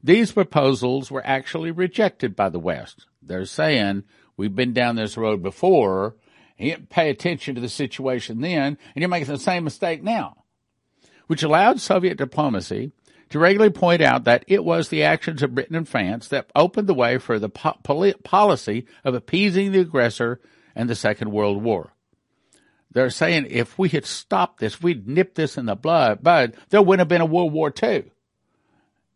These 0.03 0.31
proposals 0.31 1.09
were 1.09 1.25
actually 1.25 1.71
rejected 1.71 2.35
by 2.35 2.49
the 2.49 2.59
West. 2.59 3.07
They're 3.21 3.45
saying, 3.45 4.03
we've 4.37 4.55
been 4.55 4.73
down 4.73 4.95
this 4.95 5.17
road 5.17 5.41
before, 5.41 6.15
didn't 6.59 6.89
pay 6.89 7.09
attention 7.09 7.55
to 7.55 7.61
the 7.61 7.69
situation 7.69 8.41
then, 8.41 8.63
and 8.63 8.77
you're 8.95 9.09
making 9.09 9.33
the 9.33 9.39
same 9.39 9.63
mistake 9.63 10.03
now. 10.03 10.43
Which 11.27 11.43
allowed 11.43 11.81
Soviet 11.81 12.17
diplomacy 12.17 12.91
to 13.29 13.39
regularly 13.39 13.73
point 13.73 14.01
out 14.01 14.25
that 14.25 14.45
it 14.47 14.63
was 14.63 14.89
the 14.89 15.03
actions 15.03 15.41
of 15.41 15.55
Britain 15.55 15.75
and 15.75 15.89
France 15.89 16.27
that 16.27 16.51
opened 16.55 16.87
the 16.87 16.93
way 16.93 17.17
for 17.17 17.39
the 17.39 17.49
po- 17.49 17.79
policy 18.23 18.85
of 19.03 19.15
appeasing 19.15 19.71
the 19.71 19.79
aggressor 19.79 20.39
and 20.75 20.87
the 20.89 20.95
Second 20.95 21.31
World 21.31 21.63
War. 21.63 21.94
They're 22.95 23.09
saying 23.09 23.47
if 23.49 23.77
we 23.77 23.89
had 23.89 24.05
stopped 24.05 24.61
this, 24.61 24.81
we'd 24.81 25.05
nipped 25.05 25.35
this 25.35 25.57
in 25.57 25.65
the 25.65 25.75
blood, 25.75 26.23
bud, 26.23 26.55
there 26.69 26.81
wouldn't 26.81 27.01
have 27.01 27.09
been 27.09 27.19
a 27.19 27.25
World 27.25 27.51
War 27.51 27.73
II. 27.83 28.05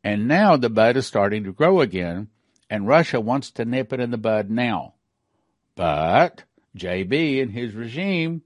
And 0.03 0.27
now 0.27 0.57
the 0.57 0.69
bud 0.69 0.97
is 0.97 1.07
starting 1.07 1.45
to 1.45 1.53
grow 1.53 1.79
again, 1.79 2.27
and 2.69 2.85
Russia 2.85 3.21
wants 3.21 3.51
to 3.51 3.63
nip 3.63 3.93
it 3.93 4.01
in 4.01 4.11
the 4.11 4.17
bud 4.17 4.49
now. 4.49 4.95
But 5.77 6.43
JB 6.77 7.41
and 7.41 7.51
his 7.51 7.73
regime, 7.73 8.41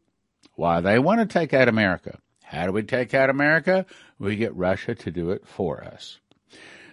why 0.53 0.81
they 0.81 0.99
want 0.99 1.19
to 1.19 1.25
take 1.25 1.51
out 1.51 1.67
America. 1.67 2.19
How 2.43 2.67
do 2.67 2.71
we 2.71 2.83
take 2.83 3.15
out 3.15 3.31
America? 3.31 3.87
We 4.19 4.35
get 4.35 4.55
Russia 4.55 4.93
to 4.93 5.09
do 5.09 5.31
it 5.31 5.47
for 5.47 5.83
us. 5.83 6.19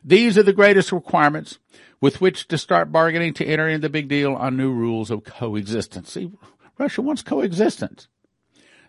These 0.03 0.39
are 0.39 0.43
the 0.43 0.55
greatest 0.55 0.93
requirements 0.93 1.59
with 2.01 2.23
which 2.23 2.49
to 2.49 2.57
start 2.57 2.91
bargaining 2.91 3.35
to 3.35 3.45
enter 3.45 3.69
into 3.69 3.83
the 3.83 3.91
big 3.91 4.09
deal 4.09 4.33
on 4.33 4.57
new 4.57 4.73
rules 4.73 5.11
of 5.11 5.25
coexistence. 5.25 6.11
See, 6.11 6.33
Russia 6.79 7.03
wants 7.03 7.21
coexistence. 7.21 8.09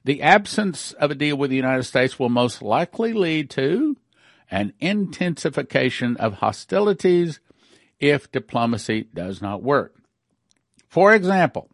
The 0.03 0.21
absence 0.21 0.93
of 0.93 1.11
a 1.11 1.15
deal 1.15 1.37
with 1.37 1.49
the 1.51 1.55
United 1.55 1.83
States 1.83 2.17
will 2.17 2.29
most 2.29 2.61
likely 2.61 3.13
lead 3.13 3.49
to 3.51 3.97
an 4.49 4.73
intensification 4.79 6.17
of 6.17 6.35
hostilities 6.35 7.39
if 7.99 8.31
diplomacy 8.31 9.07
does 9.13 9.41
not 9.41 9.61
work. 9.61 9.95
For 10.87 11.13
example, 11.13 11.69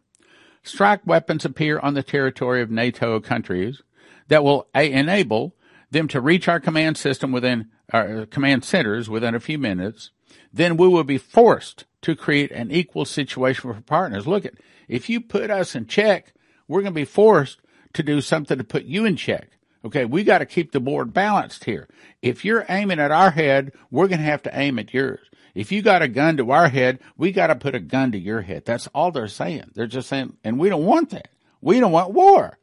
strike 0.62 1.06
weapons 1.06 1.44
appear 1.44 1.78
on 1.78 1.94
the 1.94 2.02
territory 2.02 2.60
of 2.60 2.70
NATO 2.70 3.18
countries 3.18 3.82
that 4.28 4.44
will 4.44 4.68
enable 4.74 5.56
them 5.90 6.06
to 6.08 6.20
reach 6.20 6.48
our 6.48 6.60
command 6.60 6.98
system 6.98 7.32
within 7.32 7.70
our 7.92 8.26
command 8.26 8.64
centers 8.64 9.08
within 9.08 9.34
a 9.34 9.40
few 9.40 9.58
minutes, 9.58 10.10
then 10.52 10.76
we 10.76 10.86
will 10.86 11.04
be 11.04 11.16
forced 11.16 11.86
to 12.02 12.14
create 12.14 12.52
an 12.52 12.70
equal 12.70 13.06
situation 13.06 13.72
for 13.72 13.80
partners. 13.80 14.26
Look 14.26 14.44
at, 14.44 14.54
if 14.86 15.08
you 15.08 15.20
put 15.20 15.50
us 15.50 15.74
in 15.74 15.86
check, 15.86 16.34
we're 16.68 16.82
going 16.82 16.92
to 16.92 17.00
be 17.00 17.06
forced 17.06 17.60
to 17.98 18.02
do 18.02 18.20
something 18.20 18.56
to 18.56 18.64
put 18.64 18.84
you 18.84 19.04
in 19.04 19.16
check. 19.16 19.50
Okay, 19.84 20.04
we 20.04 20.24
got 20.24 20.38
to 20.38 20.46
keep 20.46 20.72
the 20.72 20.80
board 20.80 21.12
balanced 21.12 21.64
here. 21.64 21.88
If 22.22 22.44
you're 22.44 22.66
aiming 22.68 22.98
at 22.98 23.10
our 23.10 23.30
head, 23.30 23.72
we're 23.90 24.08
going 24.08 24.18
to 24.20 24.24
have 24.24 24.42
to 24.44 24.58
aim 24.58 24.78
at 24.78 24.94
yours. 24.94 25.20
If 25.54 25.70
you 25.70 25.82
got 25.82 26.02
a 26.02 26.08
gun 26.08 26.36
to 26.36 26.50
our 26.50 26.68
head, 26.68 27.00
we 27.16 27.32
got 27.32 27.48
to 27.48 27.56
put 27.56 27.74
a 27.74 27.80
gun 27.80 28.12
to 28.12 28.18
your 28.18 28.42
head. 28.42 28.64
That's 28.64 28.86
all 28.88 29.10
they're 29.10 29.28
saying. 29.28 29.70
They're 29.74 29.86
just 29.86 30.08
saying, 30.08 30.36
and 30.42 30.58
we 30.58 30.68
don't 30.68 30.84
want 30.84 31.10
that. 31.10 31.28
We 31.60 31.80
don't 31.80 31.92
want 31.92 32.12
war. 32.12 32.58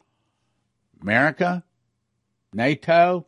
America, 1.02 1.64
NATO, 2.54 3.28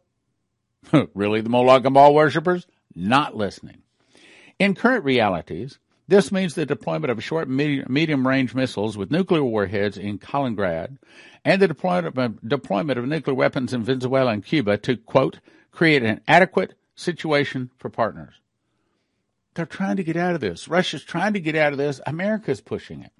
really 1.13 1.41
the 1.41 1.50
Moloch 1.50 1.86
and 1.86 1.93
Baal 1.93 2.13
worshippers, 2.13 2.65
not 2.96 3.36
listening. 3.36 3.84
In 4.60 4.74
current 4.74 5.04
realities, 5.04 5.80
this 6.08 6.32
means 6.32 6.54
the 6.54 6.65
deployment 6.65 7.12
of 7.12 7.22
short 7.24 7.50
medium 7.50 8.28
range 8.28 8.56
missiles 8.56 8.98
with 8.98 9.12
nuclear 9.12 9.43
warheads 9.43 9.98
in 9.98 10.20
Kaliningrad 10.20 10.98
and 11.43 11.62
the 11.62 11.67
deployment 11.67 12.17
of, 12.17 12.48
deployment 12.48 12.98
of 12.98 13.06
nuclear 13.06 13.36
weapons 13.36 13.74
in 13.74 13.84
Venezuela 13.84 14.32
and 14.32 14.46
Cuba 14.46 14.78
to, 14.78 14.96
quote, 14.96 15.39
create 15.72 16.04
an 16.04 16.22
adequate 16.28 16.76
situation 16.96 17.72
for 17.78 17.89
partners. 17.89 18.36
They're 19.54 19.65
trying 19.65 19.98
to 19.98 20.04
get 20.04 20.15
out 20.15 20.36
of 20.36 20.41
this. 20.41 20.67
Russia's 20.67 21.04
trying 21.04 21.34
to 21.34 21.39
get 21.39 21.56
out 21.56 21.74
of 21.74 21.78
this. 21.78 22.00
America's 22.06 22.62
pushing 22.62 23.02
it. 23.02 23.12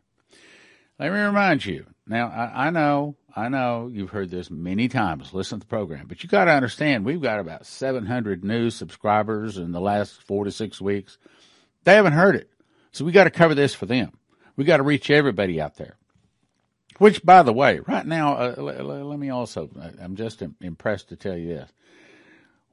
Let 1.00 1.12
me 1.12 1.20
remind 1.20 1.66
you. 1.66 1.88
Now, 2.08 2.28
I, 2.30 2.68
I 2.68 2.70
know, 2.70 3.18
I 3.36 3.50
know 3.50 3.90
you've 3.92 4.12
heard 4.12 4.30
this 4.30 4.50
many 4.50 4.88
times. 4.88 5.34
Listen 5.34 5.60
to 5.60 5.66
the 5.66 5.70
program, 5.70 6.08
but 6.08 6.24
you 6.24 6.30
got 6.30 6.46
to 6.46 6.52
understand 6.52 7.06
we've 7.06 7.22
got 7.22 7.40
about 7.40 7.66
700 7.66 8.46
new 8.46 8.70
subscribers 8.70 9.58
in 9.58 9.74
the 9.74 9.82
last 9.82 10.24
four 10.24 10.46
to 10.46 10.52
six 10.52 10.80
weeks. 10.80 11.18
They 11.84 11.96
haven't 11.96 12.14
heard 12.14 12.36
it. 12.36 12.50
So 12.98 13.06
we 13.06 13.12
got 13.12 13.26
to 13.26 13.30
cover 13.30 13.54
this 13.54 13.76
for 13.76 13.86
them. 13.86 14.12
We 14.56 14.66
got 14.66 14.78
to 14.78 14.84
reach 14.84 15.12
everybody 15.12 15.62
out 15.62 15.76
there. 15.76 15.98
Which, 16.98 17.24
by 17.24 17.44
the 17.44 17.54
way, 17.54 17.80
right 17.86 18.06
now, 18.06 18.34
uh, 18.38 18.56
let, 18.58 18.84
let, 18.84 19.20
me 19.20 19.30
also, 19.30 19.70
I'm 20.02 20.16
just 20.16 20.42
impressed 20.62 21.10
to 21.10 21.16
tell 21.16 21.38
you 21.38 21.50
this 21.50 21.72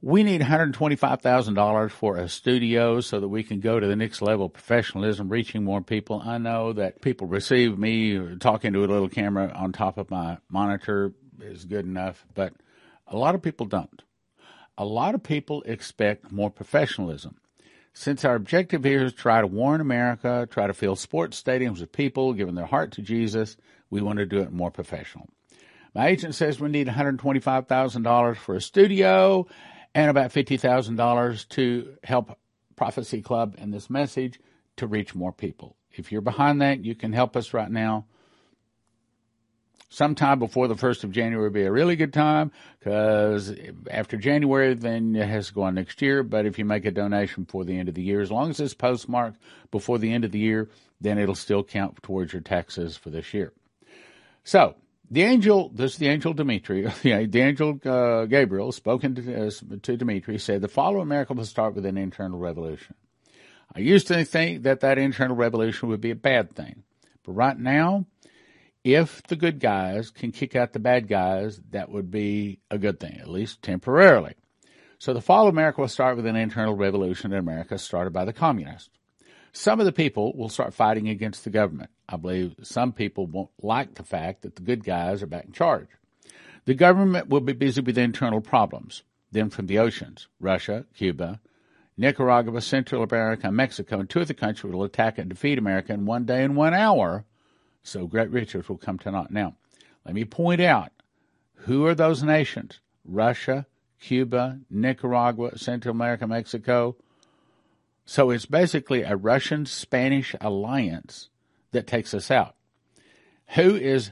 we 0.01 0.23
need 0.23 0.41
$125,000 0.41 1.91
for 1.91 2.17
a 2.17 2.27
studio 2.27 3.01
so 3.01 3.19
that 3.19 3.27
we 3.27 3.43
can 3.43 3.59
go 3.59 3.79
to 3.79 3.85
the 3.85 3.95
next 3.95 4.21
level 4.21 4.47
of 4.47 4.53
professionalism, 4.53 5.29
reaching 5.29 5.63
more 5.63 5.81
people. 5.81 6.21
I 6.23 6.39
know 6.39 6.73
that 6.73 7.01
people 7.01 7.27
receive 7.27 7.77
me 7.77 8.35
talking 8.37 8.73
to 8.73 8.79
a 8.79 8.87
little 8.87 9.09
camera 9.09 9.51
on 9.55 9.73
top 9.73 9.97
of 9.99 10.09
my 10.09 10.37
monitor 10.49 11.13
is 11.39 11.65
good 11.65 11.85
enough, 11.85 12.25
but 12.33 12.53
a 13.07 13.15
lot 13.15 13.35
of 13.35 13.43
people 13.43 13.67
don't. 13.67 14.01
A 14.75 14.85
lot 14.85 15.13
of 15.13 15.21
people 15.21 15.61
expect 15.67 16.31
more 16.31 16.49
professionalism. 16.49 17.37
Since 17.97 18.25
our 18.25 18.35
objective 18.35 18.83
here 18.83 19.05
is 19.05 19.13
try 19.13 19.39
to 19.39 19.47
warn 19.47 19.79
America, 19.79 20.45
try 20.51 20.67
to 20.67 20.73
fill 20.73 20.97
sports 20.97 21.41
stadiums 21.41 21.79
with 21.79 21.93
people 21.93 22.33
giving 22.33 22.53
their 22.53 22.65
heart 22.65 22.91
to 22.93 23.01
Jesus, 23.01 23.55
we 23.89 24.01
want 24.01 24.19
to 24.19 24.25
do 24.25 24.41
it 24.41 24.51
more 24.51 24.69
professional. 24.69 25.29
My 25.93 26.07
agent 26.07 26.35
says 26.35 26.59
we 26.59 26.67
need 26.67 26.87
$125,000 26.87 28.35
for 28.35 28.55
a 28.55 28.61
studio 28.61 29.47
and 29.95 30.11
about 30.11 30.31
$50,000 30.31 31.47
to 31.49 31.97
help 32.03 32.37
Prophecy 32.75 33.21
Club 33.21 33.55
and 33.57 33.73
this 33.73 33.89
message 33.89 34.41
to 34.75 34.87
reach 34.87 35.15
more 35.15 35.31
people. 35.31 35.77
If 35.93 36.11
you're 36.11 36.19
behind 36.19 36.61
that, 36.61 36.83
you 36.83 36.95
can 36.95 37.13
help 37.13 37.37
us 37.37 37.53
right 37.53 37.71
now. 37.71 38.07
Sometime 39.95 40.39
before 40.39 40.67
the 40.67 40.75
1st 40.75 41.05
of 41.05 41.11
January 41.11 41.45
would 41.45 41.53
be 41.53 41.63
a 41.63 41.71
really 41.71 41.95
good 41.95 42.11
time 42.11 42.51
because 42.79 43.55
after 43.89 44.17
January, 44.17 44.73
then 44.73 45.15
it 45.15 45.27
has 45.27 45.47
to 45.47 45.53
go 45.53 45.63
on 45.63 45.75
next 45.75 46.01
year. 46.01 46.21
But 46.21 46.45
if 46.45 46.59
you 46.59 46.65
make 46.65 46.85
a 46.85 46.91
donation 46.91 47.43
before 47.43 47.63
the 47.63 47.77
end 47.79 47.87
of 47.87 47.95
the 47.95 48.01
year, 48.01 48.19
as 48.19 48.31
long 48.31 48.49
as 48.49 48.59
it's 48.59 48.73
postmarked 48.73 49.39
before 49.71 49.97
the 49.97 50.11
end 50.11 50.25
of 50.25 50.31
the 50.31 50.39
year, 50.39 50.69
then 50.99 51.17
it'll 51.17 51.33
still 51.33 51.63
count 51.63 52.03
towards 52.03 52.33
your 52.33 52.41
taxes 52.41 52.97
for 52.97 53.09
this 53.09 53.33
year. 53.33 53.53
So, 54.43 54.75
the 55.09 55.23
angel, 55.23 55.69
this 55.73 55.93
is 55.93 55.97
the 55.97 56.09
angel 56.09 56.33
Dimitri, 56.33 56.81
the 57.03 57.39
angel 57.39 57.79
uh, 57.85 58.25
Gabriel, 58.25 58.71
spoken 58.73 59.15
to, 59.15 59.47
uh, 59.47 59.51
to 59.81 59.97
Dimitri, 59.97 60.37
said 60.39 60.61
the 60.61 60.67
following 60.67 61.07
miracle 61.07 61.35
will 61.35 61.45
start 61.45 61.73
with 61.73 61.85
an 61.85 61.97
internal 61.97 62.39
revolution. 62.39 62.95
I 63.73 63.79
used 63.79 64.07
to 64.07 64.25
think 64.25 64.63
that 64.63 64.81
that 64.81 64.97
internal 64.97 65.35
revolution 65.35 65.89
would 65.89 66.01
be 66.01 66.11
a 66.11 66.15
bad 66.15 66.53
thing. 66.53 66.83
But 67.23 67.31
right 67.33 67.57
now, 67.57 68.05
if 68.85 69.23
the 69.23 69.35
good 69.35 69.59
guys 69.59 70.11
can 70.11 70.31
kick 70.31 70.55
out 70.55 70.71
the 70.71 70.79
bad 70.79 71.07
guys, 71.07 71.59
that 71.71 71.89
would 71.89 72.11
be 72.11 72.59
a 72.69 72.77
good 72.77 72.99
thing, 72.99 73.17
at 73.19 73.27
least 73.27 73.63
temporarily. 73.63 74.35
So 74.99 75.11
the 75.11 75.21
fall 75.21 75.47
of 75.47 75.53
America 75.55 75.81
will 75.81 75.87
start 75.87 76.15
with 76.15 76.27
an 76.27 76.35
internal 76.35 76.75
revolution 76.75 77.33
in 77.33 77.39
America 77.39 77.79
started 77.79 78.13
by 78.13 78.25
the 78.25 78.31
communists. 78.31 78.91
Some 79.53 79.79
of 79.79 79.87
the 79.87 79.91
people 79.91 80.37
will 80.37 80.49
start 80.49 80.75
fighting 80.75 81.09
against 81.09 81.43
the 81.43 81.49
government. 81.49 81.89
I 82.07 82.17
believe 82.17 82.55
some 82.61 82.93
people 82.93 83.25
won't 83.25 83.49
like 83.59 83.95
the 83.95 84.03
fact 84.03 84.43
that 84.43 84.55
the 84.55 84.61
good 84.61 84.83
guys 84.83 85.23
are 85.23 85.27
back 85.27 85.45
in 85.45 85.51
charge. 85.51 85.87
The 86.65 86.75
government 86.75 87.27
will 87.27 87.41
be 87.41 87.53
busy 87.53 87.81
with 87.81 87.97
internal 87.97 88.41
problems. 88.41 89.01
Then 89.31 89.49
from 89.49 89.65
the 89.65 89.79
oceans, 89.79 90.27
Russia, 90.39 90.85
Cuba, 90.93 91.39
Nicaragua, 91.97 92.61
Central 92.61 93.01
America, 93.01 93.51
Mexico, 93.51 93.99
and 93.99 94.07
two 94.07 94.19
of 94.19 94.27
the 94.27 94.35
countries 94.35 94.71
will 94.71 94.83
attack 94.83 95.17
and 95.17 95.29
defeat 95.29 95.57
America 95.57 95.91
in 95.91 96.05
one 96.05 96.25
day 96.25 96.43
and 96.43 96.55
one 96.55 96.75
hour. 96.75 97.25
So 97.85 98.07
great 98.07 98.31
riches 98.31 98.67
will 98.67 98.77
come 98.77 98.97
to 98.99 99.11
naught. 99.11 99.29
Now, 99.29 99.55
let 100.05 100.15
me 100.15 100.25
point 100.25 100.59
out 100.59 100.91
who 101.53 101.85
are 101.85 101.93
those 101.93 102.23
nations? 102.23 102.79
Russia, 103.05 103.67
Cuba, 104.01 104.59
Nicaragua, 104.71 105.57
Central 105.57 105.93
America, 105.93 106.25
Mexico. 106.25 106.95
So 108.03 108.31
it's 108.31 108.47
basically 108.47 109.03
a 109.03 109.15
Russian 109.15 109.67
Spanish 109.67 110.35
alliance 110.41 111.29
that 111.71 111.85
takes 111.85 112.15
us 112.15 112.31
out. 112.31 112.55
Who 113.49 113.75
is 113.75 114.11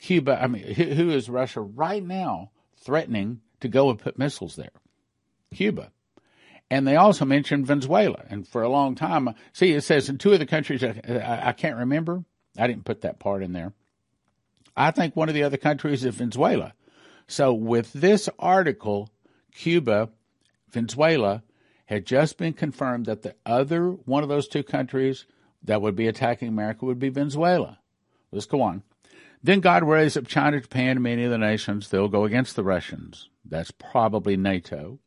Cuba? 0.00 0.42
I 0.42 0.48
mean, 0.48 0.64
who 0.74 1.10
is 1.10 1.30
Russia 1.30 1.60
right 1.60 2.02
now 2.02 2.50
threatening 2.76 3.42
to 3.60 3.68
go 3.68 3.90
and 3.90 3.98
put 3.98 4.18
missiles 4.18 4.56
there? 4.56 4.72
Cuba. 5.54 5.92
And 6.68 6.86
they 6.86 6.96
also 6.96 7.24
mentioned 7.24 7.66
Venezuela. 7.66 8.24
And 8.28 8.46
for 8.46 8.62
a 8.62 8.68
long 8.68 8.96
time, 8.96 9.34
see, 9.52 9.72
it 9.72 9.82
says 9.82 10.08
in 10.08 10.18
two 10.18 10.32
of 10.32 10.40
the 10.40 10.46
countries, 10.46 10.82
I, 10.82 11.42
I 11.44 11.52
can't 11.52 11.76
remember. 11.76 12.24
I 12.58 12.66
didn't 12.66 12.84
put 12.84 13.02
that 13.02 13.18
part 13.18 13.42
in 13.42 13.52
there. 13.52 13.72
I 14.76 14.90
think 14.90 15.16
one 15.16 15.28
of 15.28 15.34
the 15.34 15.42
other 15.42 15.56
countries 15.56 16.04
is 16.04 16.14
Venezuela. 16.14 16.72
So 17.26 17.52
with 17.52 17.92
this 17.92 18.28
article, 18.38 19.10
Cuba, 19.52 20.10
Venezuela, 20.70 21.42
had 21.86 22.06
just 22.06 22.36
been 22.36 22.52
confirmed 22.52 23.06
that 23.06 23.22
the 23.22 23.34
other 23.46 23.90
one 23.90 24.22
of 24.22 24.28
those 24.28 24.48
two 24.48 24.62
countries 24.62 25.26
that 25.62 25.82
would 25.82 25.96
be 25.96 26.06
attacking 26.06 26.48
America 26.48 26.84
would 26.84 26.98
be 26.98 27.08
Venezuela. 27.08 27.78
Let's 28.30 28.46
go 28.46 28.62
on. 28.62 28.82
Then 29.42 29.60
God 29.60 29.84
raised 29.84 30.18
up 30.18 30.26
China, 30.26 30.60
Japan, 30.60 30.90
and 30.90 31.02
many 31.02 31.24
of 31.24 31.30
the 31.30 31.38
nations. 31.38 31.88
They'll 31.88 32.08
go 32.08 32.24
against 32.24 32.56
the 32.56 32.64
Russians. 32.64 33.28
That's 33.44 33.70
probably 33.70 34.36
NATO. 34.36 34.98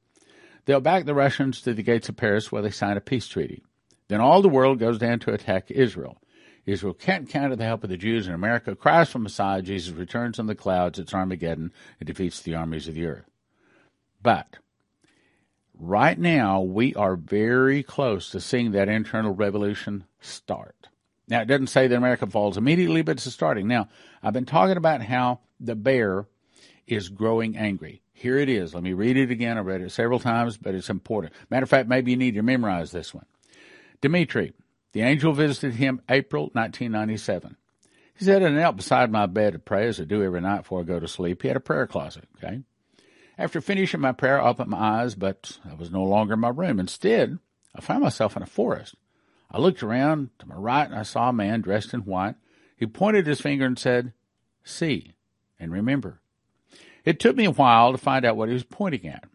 They'll 0.65 0.79
back 0.79 1.05
the 1.05 1.15
Russians 1.15 1.61
to 1.61 1.73
the 1.73 1.83
gates 1.83 2.09
of 2.09 2.17
Paris 2.17 2.51
where 2.51 2.61
they 2.61 2.71
sign 2.71 2.97
a 2.97 3.01
peace 3.01 3.27
treaty. 3.27 3.63
Then 4.07 4.21
all 4.21 4.41
the 4.41 4.49
world 4.49 4.79
goes 4.79 4.97
down 4.97 5.19
to 5.19 5.33
attack 5.33 5.71
Israel. 5.71 6.20
Israel 6.65 6.93
can't 6.93 7.29
count 7.29 7.51
on 7.51 7.57
the 7.57 7.65
help 7.65 7.83
of 7.83 7.89
the 7.89 7.97
Jews 7.97 8.27
in 8.27 8.33
America. 8.33 8.75
Cries 8.75 9.09
for 9.09 9.19
Messiah. 9.19 9.61
Jesus 9.61 9.93
returns 9.93 10.39
on 10.39 10.47
the 10.47 10.55
clouds. 10.55 10.99
It's 10.99 11.13
Armageddon. 11.13 11.71
It 11.99 12.05
defeats 12.05 12.41
the 12.41 12.55
armies 12.55 12.87
of 12.87 12.95
the 12.95 13.05
earth. 13.05 13.25
But 14.21 14.57
right 15.77 16.17
now, 16.17 16.61
we 16.61 16.93
are 16.95 17.15
very 17.15 17.81
close 17.81 18.29
to 18.29 18.39
seeing 18.39 18.71
that 18.71 18.89
internal 18.89 19.33
revolution 19.33 20.05
start. 20.19 20.89
Now, 21.27 21.41
it 21.41 21.45
doesn't 21.45 21.67
say 21.67 21.87
that 21.87 21.95
America 21.95 22.27
falls 22.27 22.57
immediately, 22.57 23.01
but 23.01 23.17
it's 23.17 23.33
starting. 23.33 23.67
Now, 23.67 23.87
I've 24.21 24.33
been 24.33 24.45
talking 24.45 24.77
about 24.77 25.01
how 25.01 25.39
the 25.59 25.75
bear 25.75 26.27
is 26.85 27.09
growing 27.09 27.57
angry. 27.57 28.01
Here 28.13 28.37
it 28.37 28.49
is. 28.49 28.75
Let 28.75 28.83
me 28.83 28.93
read 28.93 29.17
it 29.17 29.31
again. 29.31 29.57
I 29.57 29.61
read 29.61 29.81
it 29.81 29.91
several 29.91 30.19
times, 30.19 30.57
but 30.57 30.75
it's 30.75 30.89
important. 30.89 31.33
Matter 31.49 31.63
of 31.63 31.69
fact, 31.69 31.89
maybe 31.89 32.11
you 32.11 32.17
need 32.17 32.35
to 32.35 32.43
memorize 32.43 32.91
this 32.91 33.13
one. 33.13 33.25
Dimitri, 34.01 34.53
the 34.93 35.01
angel 35.01 35.33
visited 35.33 35.75
him 35.75 36.01
April 36.09 36.43
1997. 36.53 37.55
He 38.17 38.25
said, 38.25 38.43
I 38.43 38.49
knelt 38.49 38.75
beside 38.75 39.11
my 39.11 39.25
bed 39.25 39.53
to 39.53 39.59
pray 39.59 39.87
as 39.87 39.99
I 39.99 40.03
do 40.03 40.23
every 40.23 40.41
night 40.41 40.59
before 40.59 40.81
I 40.81 40.83
go 40.83 40.99
to 40.99 41.07
sleep. 41.07 41.41
He 41.41 41.47
had 41.47 41.57
a 41.57 41.61
prayer 41.61 41.87
closet, 41.87 42.25
okay? 42.37 42.61
After 43.37 43.61
finishing 43.61 44.01
my 44.01 44.11
prayer, 44.11 44.41
I 44.41 44.49
opened 44.49 44.69
my 44.69 45.01
eyes, 45.01 45.15
but 45.15 45.57
I 45.69 45.73
was 45.73 45.91
no 45.91 46.03
longer 46.03 46.35
in 46.35 46.39
my 46.39 46.49
room. 46.49 46.79
Instead, 46.79 47.39
I 47.73 47.81
found 47.81 48.03
myself 48.03 48.35
in 48.35 48.43
a 48.43 48.47
forest. 48.47 48.95
I 49.49 49.59
looked 49.59 49.83
around 49.83 50.29
to 50.39 50.47
my 50.47 50.55
right 50.55 50.85
and 50.87 50.97
I 50.97 51.03
saw 51.03 51.29
a 51.29 51.33
man 51.33 51.61
dressed 51.61 51.93
in 51.93 52.01
white. 52.01 52.35
He 52.77 52.85
pointed 52.85 53.27
his 53.27 53.41
finger 53.41 53.65
and 53.65 53.79
said, 53.79 54.13
See 54.63 55.13
and 55.59 55.71
remember. 55.71 56.21
It 57.03 57.19
took 57.19 57.35
me 57.35 57.45
a 57.45 57.51
while 57.51 57.91
to 57.91 57.97
find 57.97 58.25
out 58.25 58.37
what 58.37 58.49
he 58.49 58.53
was 58.53 58.63
pointing 58.63 59.07
at. 59.07 59.25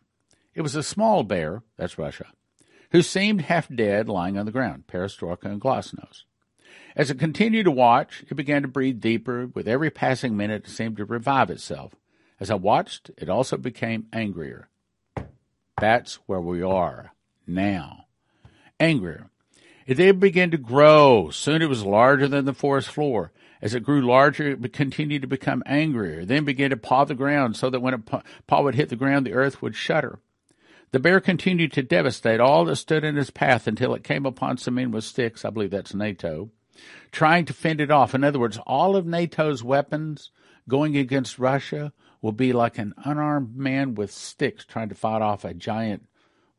It 0.55 0.63
was 0.63 0.75
a 0.75 0.83
small 0.83 1.23
bear, 1.23 1.63
that's 1.77 1.99
Russia, 1.99 2.27
who 2.93 3.03
seemed 3.03 3.43
half 3.43 3.69
dead 3.75 4.09
lying 4.09 4.39
on 4.39 4.47
the 4.47 4.53
ground, 4.53 4.85
Perestroika 4.87 5.45
and 5.45 5.61
Glasnost. 5.61 6.25
As 6.95 7.11
it 7.11 7.19
continued 7.19 7.65
to 7.65 7.71
watch, 7.71 8.25
it 8.29 8.35
began 8.35 8.63
to 8.63 8.69
breathe 8.69 9.01
deeper. 9.01 9.49
With 9.55 9.69
every 9.69 9.91
passing 9.91 10.37
minute, 10.37 10.67
it 10.67 10.71
seemed 10.71 10.97
to 10.97 11.05
revive 11.05 11.51
itself. 11.51 11.95
As 12.41 12.51
I 12.51 12.55
watched, 12.55 13.11
it 13.19 13.29
also 13.29 13.57
became 13.57 14.07
angrier. 14.13 14.69
That's 15.79 16.15
where 16.27 16.41
we 16.41 16.63
are 16.63 17.13
now. 17.47 18.07
Angrier. 18.81 19.31
It 19.87 19.97
then 19.97 20.19
began 20.19 20.51
to 20.51 20.59
grow. 20.59 21.31
Soon 21.31 21.63
it 21.63 21.69
was 21.69 21.85
larger 21.85 22.29
than 22.29 22.45
the 22.45 22.55
forest 22.55 22.89
floor. 22.89 23.31
As 23.63 23.75
it 23.75 23.83
grew 23.83 24.07
larger, 24.07 24.51
it 24.51 24.73
continued 24.73 25.23
to 25.23 25.29
become 25.29 25.63
angrier, 25.65 26.25
then 26.25 26.45
began 26.45 26.71
to 26.71 26.77
paw 26.77 27.05
the 27.05 27.15
ground 27.15 27.57
so 27.57 27.71
that 27.71 27.81
when 27.81 27.95
a 27.95 27.99
paw 27.99 28.63
would 28.63 28.75
hit 28.75 28.91
the 28.91 28.97
ground, 28.97 29.27
the 29.27 29.33
earth 29.33 29.63
would 29.63 29.75
shudder. 29.75 30.19
The 30.93 31.01
bear 31.01 31.21
continued 31.21 31.73
to 31.73 31.83
devastate 31.83 32.41
all 32.41 32.65
that 32.65 32.77
stood 32.77 33.05
in 33.05 33.19
its 33.19 33.31
path 33.31 33.67
until 33.67 33.95
it 33.95 34.05
came 34.05 34.25
upon 34.25 34.57
some 34.57 34.75
men 34.75 34.91
with 34.91 35.05
sticks, 35.05 35.45
I 35.45 35.51
believe 35.51 35.71
that's 35.71 35.95
NATO, 35.95 36.51
trying 37.11 37.45
to 37.47 37.53
fend 37.53 37.81
it 37.81 37.91
off. 37.91 38.15
In 38.15 38.25
other 38.25 38.39
words, 38.39 38.59
all 38.67 38.97
of 38.97 39.07
NATO's 39.07 39.63
weapons 39.63 40.31
going 40.69 40.97
against 40.97 41.39
Russia 41.39 41.93
will 42.23 42.33
be 42.33 42.53
like 42.53 42.79
an 42.79 42.95
unarmed 43.05 43.57
man 43.57 43.95
with 43.95 44.11
sticks 44.13 44.65
trying 44.65 44.89
to 44.89 44.95
fight 44.95 45.23
off 45.23 45.45
a 45.45 45.55
giant, 45.55 46.07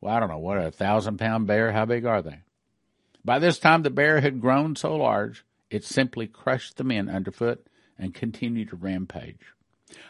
well, 0.02 0.16
I 0.16 0.20
don't 0.20 0.30
know, 0.30 0.38
what, 0.38 0.58
a 0.58 0.72
thousand 0.72 1.18
pound 1.18 1.48
bear? 1.48 1.72
How 1.72 1.86
big 1.86 2.06
are 2.06 2.22
they? 2.22 2.42
By 3.26 3.40
this 3.40 3.60
time, 3.60 3.84
the 3.84 3.90
bear 3.90 4.22
had 4.22 4.40
grown 4.40 4.76
so 4.76 4.96
large 4.96 5.44
it 5.70 5.84
simply 5.84 6.28
crushed 6.28 6.78
the 6.78 6.84
men 6.84 7.10
underfoot 7.10 7.68
and 7.98 8.14
continued 8.14 8.70
to 8.70 8.76
rampage. 8.76 9.54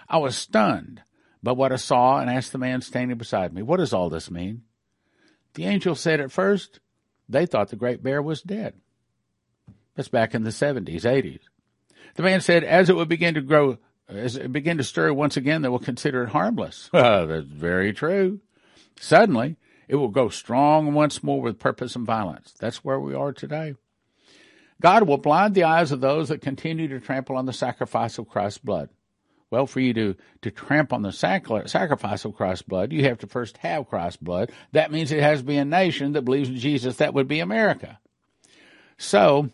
I 0.08 0.18
was 0.18 0.36
stunned 0.36 1.02
by 1.48 1.54
what 1.54 1.72
I 1.72 1.78
saw 1.78 2.20
and 2.20 2.30
asked 2.30 2.52
the 2.52 2.58
man 2.58 2.82
standing 2.82 3.18
beside 3.18 3.54
me, 3.54 3.62
What 3.62 3.78
does 3.78 3.94
all 3.94 4.10
this 4.10 4.30
mean? 4.30 4.64
The 5.54 5.64
angel 5.64 5.96
said 5.96 6.20
at 6.20 6.30
first 6.30 6.82
they 7.30 7.46
thought 7.46 7.70
the 7.70 7.78
great 7.78 8.04
bear 8.04 8.22
was 8.22 8.42
dead. 8.42 8.74
That's 9.96 10.10
back 10.10 10.36
in 10.36 10.44
the 10.44 10.50
70s, 10.50 11.04
80s. 11.04 11.40
The 12.16 12.24
man 12.24 12.42
said, 12.42 12.66
As 12.66 12.90
it 12.90 12.98
would 12.98 13.08
begin 13.08 13.36
to 13.36 13.42
grow, 13.42 13.78
as 14.10 14.36
it 14.36 14.52
began 14.52 14.76
to 14.76 14.84
stir 14.84 15.14
once 15.14 15.38
again, 15.38 15.62
they 15.62 15.70
will 15.70 15.80
consider 15.80 16.24
it 16.24 16.32
harmless. 16.32 16.90
That's 16.94 17.46
very 17.46 17.94
true. 17.94 18.42
Suddenly, 19.00 19.56
it 19.88 19.96
will 19.96 20.10
grow 20.10 20.28
strong 20.28 20.94
once 20.94 21.24
more 21.24 21.40
with 21.40 21.60
purpose 21.60 21.96
and 21.96 22.06
violence. 22.06 22.56
That's 22.60 22.84
where 22.84 23.00
we 23.00 23.16
are 23.16 23.32
today. 23.32 23.76
God 24.82 25.08
will 25.08 25.18
blind 25.18 25.56
the 25.56 25.64
eyes 25.64 25.94
of 25.94 26.02
those 26.02 26.28
that 26.28 26.42
continue 26.42 26.90
to 26.90 27.00
trample 27.00 27.38
on 27.38 27.46
the 27.46 27.54
sacrifice 27.54 28.18
of 28.18 28.28
Christ's 28.28 28.58
blood. 28.58 28.90
Well, 29.50 29.66
for 29.66 29.80
you 29.80 29.94
to, 29.94 30.16
to 30.42 30.52
trample 30.52 30.98
on 30.98 31.04
the 31.04 31.12
sacrifice 31.12 32.26
of 32.26 32.36
Christ's 32.36 32.64
blood, 32.64 32.92
you 32.92 33.06
have 33.06 33.20
to 33.20 33.28
first 33.28 33.58
have 33.58 33.88
Christ's 33.88 34.22
blood. 34.22 34.52
That 34.74 34.92
means 34.92 35.12
it 35.12 35.24
has 35.24 35.40
to 35.40 35.46
be 35.46 35.58
a 35.58 35.64
nation 35.64 36.14
that 36.14 36.24
believes 36.24 36.50
in 36.50 36.58
Jesus. 36.58 36.98
That 36.98 37.14
would 37.14 37.30
be 37.30 37.40
America. 37.40 38.00
So, 38.98 39.50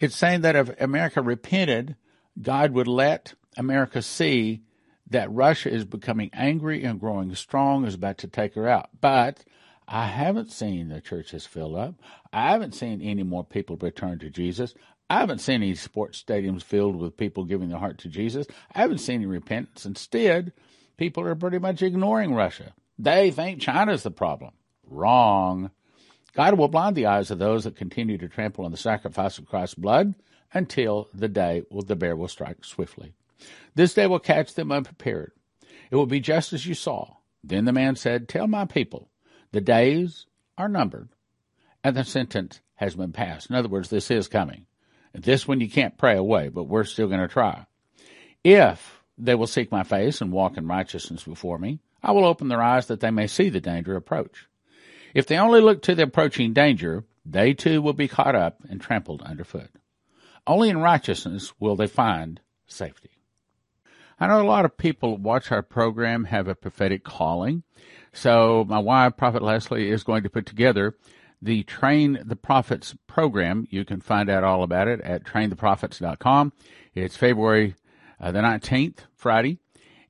it's 0.00 0.16
saying 0.16 0.40
that 0.40 0.56
if 0.56 0.80
America 0.80 1.22
repented, 1.22 1.94
God 2.40 2.72
would 2.72 2.88
let 2.88 3.34
America 3.56 4.02
see 4.02 4.62
that 5.10 5.30
Russia 5.30 5.70
is 5.70 5.84
becoming 5.84 6.30
angry 6.32 6.82
and 6.82 6.98
growing 6.98 7.34
strong, 7.34 7.84
is 7.84 7.94
about 7.94 8.18
to 8.18 8.28
take 8.28 8.54
her 8.54 8.66
out. 8.66 8.88
But 9.00 9.44
I 9.86 10.06
haven't 10.06 10.52
seen 10.52 10.88
the 10.88 11.00
churches 11.00 11.46
fill 11.46 11.76
up. 11.76 11.96
I 12.32 12.52
haven't 12.52 12.74
seen 12.74 13.02
any 13.02 13.24
more 13.24 13.44
people 13.44 13.76
return 13.76 14.20
to 14.20 14.30
Jesus. 14.30 14.74
I 15.10 15.18
haven't 15.18 15.40
seen 15.40 15.56
any 15.56 15.74
sports 15.74 16.22
stadiums 16.22 16.62
filled 16.62 16.94
with 16.94 17.16
people 17.16 17.44
giving 17.44 17.68
their 17.68 17.80
heart 17.80 17.98
to 17.98 18.08
Jesus. 18.08 18.46
I 18.72 18.82
haven't 18.82 18.98
seen 18.98 19.16
any 19.16 19.26
repentance. 19.26 19.84
Instead, 19.84 20.52
people 20.96 21.24
are 21.24 21.34
pretty 21.34 21.58
much 21.58 21.82
ignoring 21.82 22.32
Russia. 22.32 22.74
They 22.96 23.32
think 23.32 23.60
China's 23.60 24.04
the 24.04 24.12
problem. 24.12 24.52
Wrong. 24.86 25.72
God 26.34 26.56
will 26.56 26.68
blind 26.68 26.94
the 26.94 27.06
eyes 27.06 27.32
of 27.32 27.40
those 27.40 27.64
that 27.64 27.74
continue 27.74 28.18
to 28.18 28.28
trample 28.28 28.64
on 28.64 28.70
the 28.70 28.76
sacrifice 28.76 29.36
of 29.36 29.46
Christ's 29.46 29.74
blood 29.74 30.14
until 30.52 31.08
the 31.12 31.28
day 31.28 31.64
the 31.72 31.96
bear 31.96 32.14
will 32.14 32.28
strike 32.28 32.64
swiftly. 32.64 33.12
This 33.74 33.94
day 33.94 34.06
will 34.06 34.20
catch 34.20 34.54
them 34.54 34.70
unprepared. 34.70 35.32
It 35.90 35.96
will 35.96 36.06
be 36.06 36.20
just 36.20 36.52
as 36.52 36.66
you 36.66 36.74
saw. 36.74 37.16
Then 37.42 37.64
the 37.64 37.72
man 37.72 37.96
said, 37.96 38.28
Tell 38.28 38.46
my 38.46 38.64
people, 38.64 39.10
the 39.50 39.60
days 39.60 40.26
are 40.56 40.68
numbered, 40.68 41.08
and 41.82 41.96
the 41.96 42.04
sentence 42.04 42.60
has 42.76 42.94
been 42.94 43.12
passed. 43.12 43.50
In 43.50 43.56
other 43.56 43.68
words, 43.68 43.90
this 43.90 44.08
is 44.08 44.28
coming. 44.28 44.66
This 45.12 45.46
one 45.46 45.60
you 45.60 45.68
can't 45.68 45.98
pray 45.98 46.16
away, 46.16 46.48
but 46.48 46.64
we're 46.64 46.84
still 46.84 47.08
going 47.08 47.20
to 47.20 47.28
try. 47.28 47.66
If 48.44 49.02
they 49.18 49.34
will 49.34 49.46
seek 49.46 49.70
my 49.70 49.82
face 49.82 50.20
and 50.20 50.32
walk 50.32 50.56
in 50.56 50.66
righteousness 50.66 51.24
before 51.24 51.58
me, 51.58 51.80
I 52.02 52.12
will 52.12 52.24
open 52.24 52.48
their 52.48 52.62
eyes 52.62 52.86
that 52.86 53.00
they 53.00 53.10
may 53.10 53.26
see 53.26 53.48
the 53.48 53.60
danger 53.60 53.96
approach. 53.96 54.46
If 55.14 55.26
they 55.26 55.38
only 55.38 55.60
look 55.60 55.82
to 55.82 55.94
the 55.94 56.04
approaching 56.04 56.52
danger, 56.52 57.04
they 57.26 57.52
too 57.52 57.82
will 57.82 57.92
be 57.92 58.08
caught 58.08 58.34
up 58.34 58.60
and 58.68 58.80
trampled 58.80 59.22
underfoot. 59.22 59.70
Only 60.46 60.70
in 60.70 60.78
righteousness 60.78 61.52
will 61.60 61.76
they 61.76 61.86
find 61.86 62.40
safety. 62.66 63.10
I 64.18 64.26
know 64.26 64.40
a 64.40 64.44
lot 64.44 64.64
of 64.64 64.76
people 64.76 65.16
watch 65.16 65.50
our 65.50 65.62
program 65.62 66.24
have 66.24 66.48
a 66.48 66.54
prophetic 66.54 67.04
calling. 67.04 67.62
So 68.12 68.64
my 68.68 68.78
wife, 68.78 69.16
Prophet 69.16 69.42
Leslie, 69.42 69.90
is 69.90 70.04
going 70.04 70.22
to 70.22 70.30
put 70.30 70.46
together 70.46 70.96
the 71.42 71.62
Train 71.64 72.20
the 72.24 72.36
Prophets 72.36 72.94
program. 73.06 73.66
You 73.70 73.84
can 73.84 74.00
find 74.00 74.28
out 74.28 74.44
all 74.44 74.62
about 74.62 74.88
it 74.88 75.00
at 75.00 75.24
traintheprophets.com. 75.24 76.52
It's 76.94 77.16
February 77.16 77.74
uh, 78.20 78.30
the 78.32 78.40
19th, 78.40 78.98
Friday, 79.14 79.58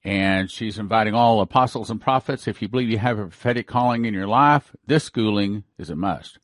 and 0.02 0.50
she's 0.50 0.78
inviting 0.78 1.14
all 1.14 1.40
apostles 1.40 1.90
and 1.90 2.00
prophets. 2.00 2.48
If 2.48 2.60
you 2.60 2.68
believe 2.68 2.90
you 2.90 2.98
have 2.98 3.18
a 3.18 3.24
prophetic 3.24 3.66
calling 3.66 4.04
in 4.04 4.14
your 4.14 4.26
life, 4.26 4.74
this 4.86 5.04
schooling 5.04 5.64
is 5.78 5.90
a 5.90 5.96
must. 5.96 6.38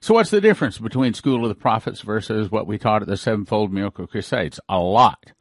So 0.00 0.14
what's 0.14 0.30
the 0.30 0.40
difference 0.40 0.78
between 0.78 1.14
School 1.14 1.42
of 1.42 1.48
the 1.48 1.54
Prophets 1.54 2.00
versus 2.00 2.50
what 2.50 2.66
we 2.66 2.78
taught 2.78 3.02
at 3.02 3.08
the 3.08 3.16
Sevenfold 3.16 3.72
Miracle 3.72 4.06
Crusades? 4.06 4.60
A 4.68 4.78
lot. 4.78 5.32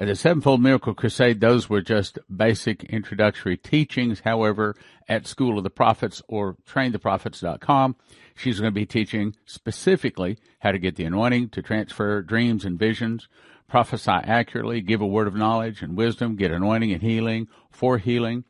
At 0.00 0.06
the 0.06 0.14
Sevenfold 0.14 0.62
Miracle 0.62 0.94
Crusade, 0.94 1.40
those 1.40 1.68
were 1.68 1.80
just 1.80 2.20
basic 2.34 2.84
introductory 2.84 3.56
teachings. 3.56 4.20
However, 4.20 4.76
at 5.08 5.26
School 5.26 5.58
of 5.58 5.64
the 5.64 5.70
Prophets 5.70 6.22
or 6.28 6.56
traintheprophets.com, 6.70 7.96
she's 8.36 8.60
going 8.60 8.72
to 8.72 8.80
be 8.80 8.86
teaching 8.86 9.34
specifically 9.44 10.38
how 10.60 10.70
to 10.70 10.78
get 10.78 10.94
the 10.94 11.02
anointing 11.02 11.48
to 11.48 11.62
transfer 11.62 12.22
dreams 12.22 12.64
and 12.64 12.78
visions, 12.78 13.26
prophesy 13.66 14.12
accurately, 14.12 14.80
give 14.80 15.00
a 15.00 15.06
word 15.06 15.26
of 15.26 15.34
knowledge 15.34 15.82
and 15.82 15.96
wisdom, 15.96 16.36
get 16.36 16.52
anointing 16.52 16.92
and 16.92 17.02
healing 17.02 17.48
for 17.68 17.98
healing, 17.98 18.44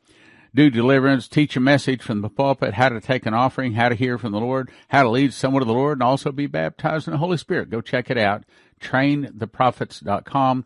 do 0.53 0.69
deliverance, 0.69 1.27
teach 1.27 1.57
a 1.57 1.59
message 1.59 2.03
from 2.03 2.21
the 2.21 2.29
pulpit, 2.29 2.75
how 2.75 2.89
to 2.89 3.01
take 3.01 3.25
an 3.25 3.33
offering, 3.33 3.73
how 3.73 3.89
to 3.89 3.95
hear 3.95 4.19
from 4.19 4.33
the 4.33 4.39
Lord, 4.39 4.69
how 4.89 5.01
to 5.01 5.09
lead 5.09 5.33
someone 5.33 5.61
to 5.61 5.65
the 5.65 5.73
Lord, 5.73 5.97
and 5.97 6.03
also 6.03 6.31
be 6.31 6.45
baptized 6.45 7.07
in 7.07 7.13
the 7.13 7.17
Holy 7.17 7.37
Spirit. 7.37 7.71
Go 7.71 7.81
check 7.81 8.11
it 8.11 8.19
out. 8.19 8.43
Traintheprophets.com 8.79 10.65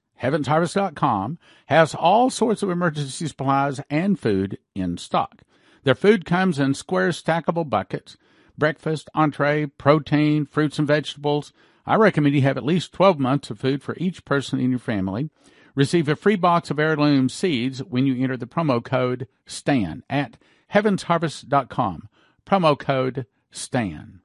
HeavensHarvest.com 0.21 1.39
has 1.65 1.95
all 1.95 2.29
sorts 2.29 2.61
of 2.61 2.69
emergency 2.69 3.27
supplies 3.27 3.81
and 3.89 4.19
food 4.19 4.59
in 4.75 4.97
stock. 4.97 5.41
Their 5.83 5.95
food 5.95 6.25
comes 6.25 6.59
in 6.59 6.75
square 6.75 7.09
stackable 7.09 7.67
buckets, 7.67 8.17
breakfast, 8.57 9.09
entree, 9.15 9.65
protein, 9.65 10.45
fruits 10.45 10.77
and 10.77 10.87
vegetables. 10.87 11.53
I 11.85 11.95
recommend 11.95 12.35
you 12.35 12.43
have 12.43 12.57
at 12.57 12.65
least 12.65 12.93
12 12.93 13.17
months 13.17 13.49
of 13.49 13.59
food 13.59 13.81
for 13.81 13.95
each 13.97 14.23
person 14.23 14.59
in 14.59 14.69
your 14.69 14.79
family. 14.79 15.29
Receive 15.73 16.07
a 16.07 16.15
free 16.15 16.35
box 16.35 16.69
of 16.69 16.79
heirloom 16.79 17.29
seeds 17.29 17.81
when 17.83 18.05
you 18.05 18.21
enter 18.21 18.37
the 18.37 18.45
promo 18.45 18.83
code 18.83 19.27
STAN 19.47 20.03
at 20.09 20.37
heavensharvest.com. 20.73 22.09
Promo 22.45 22.77
code 22.77 23.25
STAN. 23.51 24.21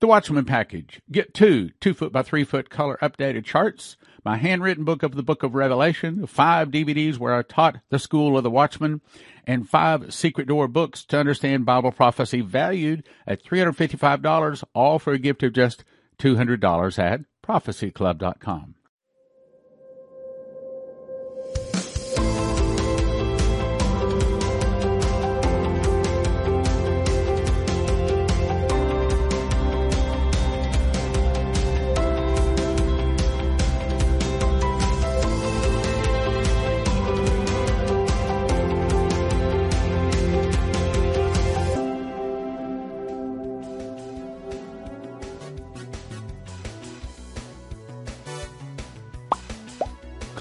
The 0.00 0.06
Watchman 0.06 0.44
Package. 0.44 1.00
Get 1.10 1.34
two 1.34 1.70
two 1.80 1.92
foot 1.92 2.12
by 2.12 2.22
three 2.22 2.44
foot 2.44 2.70
color 2.70 2.98
updated 3.02 3.44
charts, 3.44 3.96
my 4.24 4.36
handwritten 4.36 4.84
book 4.84 5.02
of 5.02 5.16
the 5.16 5.24
book 5.24 5.42
of 5.42 5.56
Revelation, 5.56 6.24
five 6.28 6.70
DVDs 6.70 7.18
where 7.18 7.34
I 7.34 7.42
taught 7.42 7.80
the 7.90 7.98
school 7.98 8.36
of 8.36 8.44
the 8.44 8.50
Watchman, 8.50 9.00
and 9.44 9.68
five 9.68 10.14
secret 10.14 10.46
door 10.46 10.68
books 10.68 11.04
to 11.06 11.18
understand 11.18 11.66
Bible 11.66 11.90
prophecy 11.90 12.42
valued 12.42 13.08
at 13.26 13.42
$355, 13.42 14.62
all 14.72 15.00
for 15.00 15.12
a 15.12 15.18
gift 15.18 15.42
of 15.42 15.52
just 15.52 15.82
$200 16.20 16.98
at 17.00 17.22
prophecyclub.com. 17.42 18.76